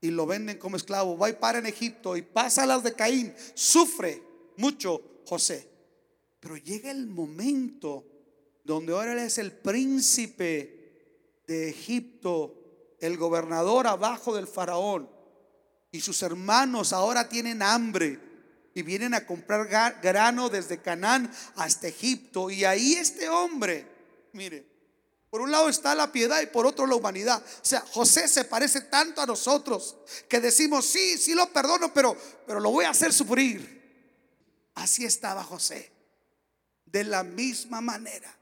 y 0.00 0.10
lo 0.10 0.26
venden 0.26 0.58
como 0.58 0.76
esclavo. 0.76 1.16
Va 1.16 1.30
y 1.30 1.34
para 1.34 1.58
en 1.58 1.66
Egipto 1.66 2.16
y 2.16 2.22
pasa 2.22 2.66
las 2.66 2.82
de 2.82 2.94
Caín. 2.94 3.34
Sufre 3.54 4.22
mucho 4.56 5.22
José. 5.26 5.68
Pero 6.40 6.56
llega 6.56 6.90
el 6.90 7.06
momento 7.06 8.04
donde 8.64 8.92
ahora 8.92 9.12
él 9.12 9.18
es 9.18 9.38
el 9.38 9.52
príncipe 9.52 11.42
de 11.46 11.70
Egipto, 11.70 12.96
el 13.00 13.16
gobernador 13.16 13.86
abajo 13.86 14.34
del 14.34 14.46
faraón. 14.46 15.17
Y 15.90 16.00
sus 16.00 16.22
hermanos 16.22 16.92
ahora 16.92 17.28
tienen 17.28 17.62
hambre 17.62 18.20
y 18.74 18.82
vienen 18.82 19.14
a 19.14 19.26
comprar 19.26 19.66
grano 20.00 20.48
desde 20.48 20.80
Canaán 20.80 21.32
hasta 21.56 21.88
Egipto. 21.88 22.50
Y 22.50 22.64
ahí 22.64 22.94
este 22.94 23.28
hombre, 23.28 23.86
mire, 24.32 24.66
por 25.30 25.40
un 25.40 25.50
lado 25.50 25.68
está 25.68 25.94
la 25.94 26.10
piedad 26.10 26.40
y 26.40 26.46
por 26.46 26.66
otro 26.66 26.86
la 26.86 26.94
humanidad. 26.94 27.42
O 27.42 27.64
sea, 27.64 27.80
José 27.80 28.28
se 28.28 28.44
parece 28.44 28.82
tanto 28.82 29.20
a 29.20 29.26
nosotros 29.26 29.96
que 30.28 30.40
decimos, 30.40 30.86
sí, 30.86 31.18
sí 31.18 31.34
lo 31.34 31.52
perdono, 31.52 31.92
pero, 31.92 32.16
pero 32.46 32.60
lo 32.60 32.70
voy 32.70 32.84
a 32.84 32.90
hacer 32.90 33.12
sufrir. 33.12 33.78
Así 34.74 35.04
estaba 35.04 35.42
José. 35.42 35.92
De 36.86 37.04
la 37.04 37.22
misma 37.22 37.80
manera. 37.80 38.34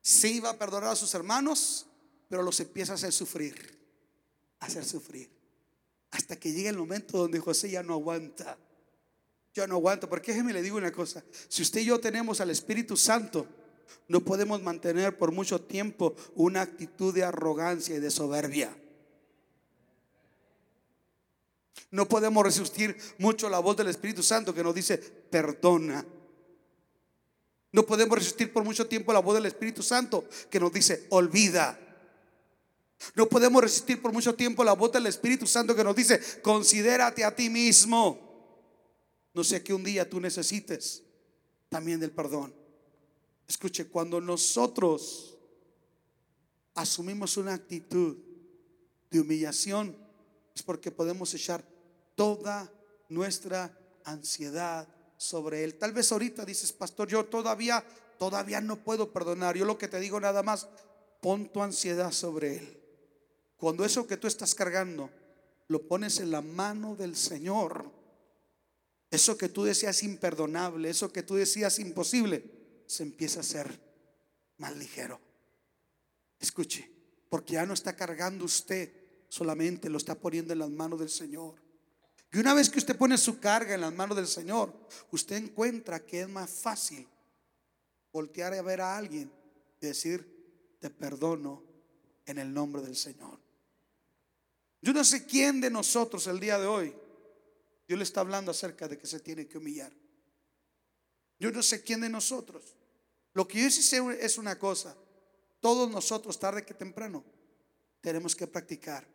Sí 0.00 0.36
iba 0.36 0.50
a 0.50 0.58
perdonar 0.58 0.90
a 0.90 0.96
sus 0.96 1.14
hermanos, 1.14 1.86
pero 2.28 2.42
los 2.42 2.60
empieza 2.60 2.92
a 2.92 2.96
hacer 2.96 3.12
sufrir. 3.12 3.80
A 4.60 4.66
hacer 4.66 4.84
sufrir. 4.84 5.30
Hasta 6.14 6.36
que 6.36 6.52
llega 6.52 6.70
el 6.70 6.78
momento 6.78 7.18
donde 7.18 7.40
José 7.40 7.70
ya 7.70 7.82
no 7.82 7.94
aguanta. 7.94 8.56
Yo 9.52 9.66
no 9.66 9.74
aguanto. 9.74 10.08
Porque 10.08 10.30
déjeme 10.30 10.52
le 10.52 10.62
digo 10.62 10.76
una 10.76 10.92
cosa. 10.92 11.24
Si 11.48 11.60
usted 11.60 11.80
y 11.80 11.86
yo 11.86 11.98
tenemos 11.98 12.40
al 12.40 12.50
Espíritu 12.50 12.96
Santo, 12.96 13.48
no 14.06 14.20
podemos 14.20 14.62
mantener 14.62 15.18
por 15.18 15.32
mucho 15.32 15.60
tiempo 15.60 16.14
una 16.36 16.62
actitud 16.62 17.12
de 17.12 17.24
arrogancia 17.24 17.96
y 17.96 18.00
de 18.00 18.12
soberbia. 18.12 18.76
No 21.90 22.08
podemos 22.08 22.44
resistir 22.44 22.96
mucho 23.18 23.48
la 23.48 23.58
voz 23.58 23.76
del 23.76 23.88
Espíritu 23.88 24.22
Santo 24.22 24.54
que 24.54 24.62
nos 24.62 24.74
dice, 24.74 24.98
perdona. 24.98 26.06
No 27.72 27.84
podemos 27.84 28.16
resistir 28.16 28.52
por 28.52 28.62
mucho 28.62 28.86
tiempo 28.86 29.12
la 29.12 29.18
voz 29.18 29.34
del 29.34 29.46
Espíritu 29.46 29.82
Santo 29.82 30.28
que 30.48 30.60
nos 30.60 30.72
dice, 30.72 31.06
olvida. 31.10 31.76
No 33.14 33.28
podemos 33.28 33.62
resistir 33.62 34.00
por 34.00 34.12
mucho 34.12 34.34
tiempo 34.34 34.64
la 34.64 34.72
voz 34.72 34.92
del 34.92 35.06
Espíritu 35.06 35.46
Santo 35.46 35.74
que 35.74 35.84
nos 35.84 35.96
dice, 35.96 36.20
considérate 36.42 37.24
a 37.24 37.34
ti 37.34 37.50
mismo. 37.50 38.24
No 39.34 39.44
sé 39.44 39.62
que 39.62 39.74
un 39.74 39.84
día 39.84 40.08
tú 40.08 40.20
necesites 40.20 41.02
también 41.68 42.00
del 42.00 42.12
perdón. 42.12 42.54
Escuche, 43.48 43.86
cuando 43.86 44.20
nosotros 44.20 45.36
asumimos 46.74 47.36
una 47.36 47.54
actitud 47.54 48.16
de 49.10 49.20
humillación, 49.20 49.96
es 50.54 50.62
porque 50.62 50.90
podemos 50.90 51.34
echar 51.34 51.64
toda 52.14 52.72
nuestra 53.08 53.76
ansiedad 54.04 54.88
sobre 55.16 55.64
Él. 55.64 55.74
Tal 55.74 55.92
vez 55.92 56.10
ahorita 56.12 56.44
dices, 56.44 56.72
pastor, 56.72 57.08
yo 57.08 57.24
todavía, 57.26 57.84
todavía 58.18 58.60
no 58.60 58.82
puedo 58.82 59.12
perdonar. 59.12 59.56
Yo 59.56 59.64
lo 59.64 59.78
que 59.78 59.88
te 59.88 60.00
digo 60.00 60.20
nada 60.20 60.42
más, 60.42 60.68
pon 61.20 61.48
tu 61.48 61.62
ansiedad 61.62 62.12
sobre 62.12 62.58
Él. 62.58 62.83
Cuando 63.64 63.86
eso 63.86 64.06
que 64.06 64.18
tú 64.18 64.26
estás 64.26 64.54
cargando 64.54 65.08
lo 65.68 65.88
pones 65.88 66.20
en 66.20 66.30
la 66.30 66.42
mano 66.42 66.96
del 66.96 67.16
Señor, 67.16 67.90
eso 69.10 69.38
que 69.38 69.48
tú 69.48 69.64
decías 69.64 70.02
imperdonable, 70.02 70.90
eso 70.90 71.10
que 71.10 71.22
tú 71.22 71.36
decías 71.36 71.78
imposible, 71.78 72.44
se 72.86 73.04
empieza 73.04 73.38
a 73.38 73.40
hacer 73.40 73.80
más 74.58 74.76
ligero. 74.76 75.18
Escuche, 76.38 76.90
porque 77.30 77.54
ya 77.54 77.64
no 77.64 77.72
está 77.72 77.96
cargando 77.96 78.44
usted, 78.44 78.92
solamente 79.30 79.88
lo 79.88 79.96
está 79.96 80.14
poniendo 80.14 80.52
en 80.52 80.58
las 80.58 80.68
manos 80.68 81.00
del 81.00 81.08
Señor. 81.08 81.54
Y 82.34 82.40
una 82.40 82.52
vez 82.52 82.68
que 82.68 82.80
usted 82.80 82.98
pone 82.98 83.16
su 83.16 83.40
carga 83.40 83.74
en 83.74 83.80
las 83.80 83.94
manos 83.94 84.18
del 84.18 84.26
Señor, 84.26 84.74
usted 85.10 85.36
encuentra 85.36 86.04
que 86.04 86.20
es 86.20 86.28
más 86.28 86.50
fácil 86.50 87.08
voltear 88.12 88.52
a 88.52 88.60
ver 88.60 88.82
a 88.82 88.94
alguien 88.94 89.32
y 89.80 89.86
decir, 89.86 90.76
te 90.80 90.90
perdono 90.90 91.62
en 92.26 92.36
el 92.36 92.52
nombre 92.52 92.82
del 92.82 92.96
Señor. 92.96 93.43
Yo 94.84 94.92
no 94.92 95.02
sé 95.02 95.24
quién 95.24 95.62
de 95.62 95.70
nosotros 95.70 96.26
el 96.26 96.38
día 96.38 96.58
de 96.58 96.66
hoy, 96.66 96.94
Dios 97.88 97.96
le 97.96 98.02
está 98.02 98.20
hablando 98.20 98.50
acerca 98.50 98.86
de 98.86 98.98
que 98.98 99.06
se 99.06 99.18
tiene 99.18 99.48
que 99.48 99.56
humillar. 99.56 99.90
Yo 101.38 101.50
no 101.50 101.62
sé 101.62 101.82
quién 101.82 102.02
de 102.02 102.10
nosotros. 102.10 102.76
Lo 103.32 103.48
que 103.48 103.62
yo 103.62 103.70
sí 103.70 103.82
sé 103.82 104.02
es 104.20 104.36
una 104.36 104.58
cosa. 104.58 104.94
Todos 105.60 105.90
nosotros, 105.90 106.38
tarde 106.38 106.66
que 106.66 106.74
temprano, 106.74 107.24
tenemos 108.02 108.36
que 108.36 108.46
practicar 108.46 109.08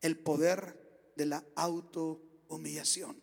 el 0.00 0.16
poder 0.16 1.12
de 1.16 1.26
la 1.26 1.44
autohumillación. 1.56 3.20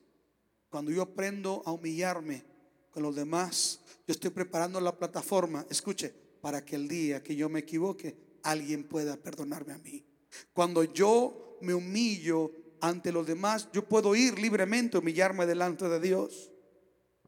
Cuando 0.69 0.91
yo 0.91 1.01
aprendo 1.03 1.63
a 1.65 1.71
humillarme 1.71 2.43
con 2.91 3.01
los 3.01 3.15
demás, 3.15 3.79
yo 4.05 4.11
estoy 4.11 4.31
preparando 4.31 4.81
la 4.81 4.99
plataforma, 4.99 5.65
escuche, 5.69 6.13
para 6.41 6.65
que 6.65 6.75
el 6.75 6.89
día 6.89 7.23
que 7.23 7.33
yo 7.33 7.47
me 7.47 7.61
equivoque, 7.61 8.39
alguien 8.43 8.83
pueda 8.89 9.15
perdonarme 9.15 9.71
a 9.71 9.77
mí. 9.77 10.05
Cuando 10.51 10.83
yo 10.83 11.47
me 11.61 11.73
humillo 11.73 12.51
ante 12.81 13.11
los 13.11 13.27
demás, 13.27 13.69
yo 13.71 13.87
puedo 13.87 14.15
ir 14.15 14.39
libremente, 14.39 14.97
humillarme 14.97 15.45
delante 15.45 15.87
de 15.87 15.99
Dios. 15.99 16.51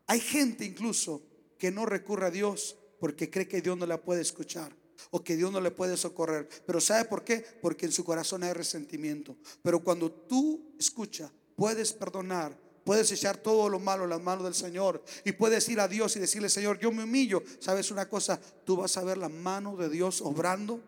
Hay 0.08 0.20
gente 0.20 0.66
incluso 0.66 1.22
que 1.58 1.72
no 1.72 1.86
recurre 1.86 2.28
a 2.28 2.32
Dios 2.32 2.78
porque 3.00 3.30
cree 3.30 3.48
que 3.48 3.62
Dios 3.62 3.78
no 3.78 3.86
la 3.86 4.02
puede 4.02 4.22
escuchar 4.22 4.76
o 5.12 5.24
que 5.24 5.36
Dios 5.36 5.52
no 5.52 5.62
le 5.62 5.72
puede 5.72 5.98
socorrer. 5.98 6.48
Pero 6.66 6.82
¿sabe 6.82 7.06
por 7.06 7.24
qué? 7.24 7.46
Porque 7.62 7.86
en 7.86 7.92
su 7.92 8.04
corazón 8.04 8.44
hay 8.44 8.54
resentimiento. 8.54 9.38
Pero 9.62 9.84
cuando 9.84 10.12
tú 10.12 10.74
escuchas, 10.80 11.32
puedes 11.56 11.94
perdonar, 11.94 12.58
puedes 12.84 13.12
echar 13.12 13.38
todo 13.38 13.70
lo 13.70 13.80
malo 13.80 14.04
en 14.06 14.10
las 14.10 14.22
manos 14.22 14.44
del 14.44 14.56
Señor 14.56 15.04
y 15.24 15.34
puedes 15.34 15.68
ir 15.70 15.80
a 15.80 15.88
Dios 15.88 16.16
y 16.16 16.20
decirle, 16.20 16.50
Señor, 16.50 16.80
yo 16.80 16.92
me 16.92 17.04
humillo. 17.04 17.44
¿Sabes 17.60 17.92
una 17.92 18.10
cosa? 18.10 18.40
Tú 18.66 18.78
vas 18.78 18.98
a 18.98 19.04
ver 19.04 19.18
la 19.18 19.30
mano 19.30 19.76
de 19.78 19.90
Dios 19.90 20.22
obrando 20.22 20.82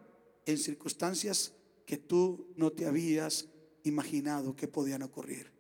en 0.46 0.58
circunstancias 0.58 1.52
que 1.86 1.98
tú 1.98 2.48
no 2.56 2.72
te 2.72 2.86
habías 2.86 3.50
imaginado 3.84 4.56
que 4.56 4.68
podían 4.68 5.04
ocurrir. 5.04 5.55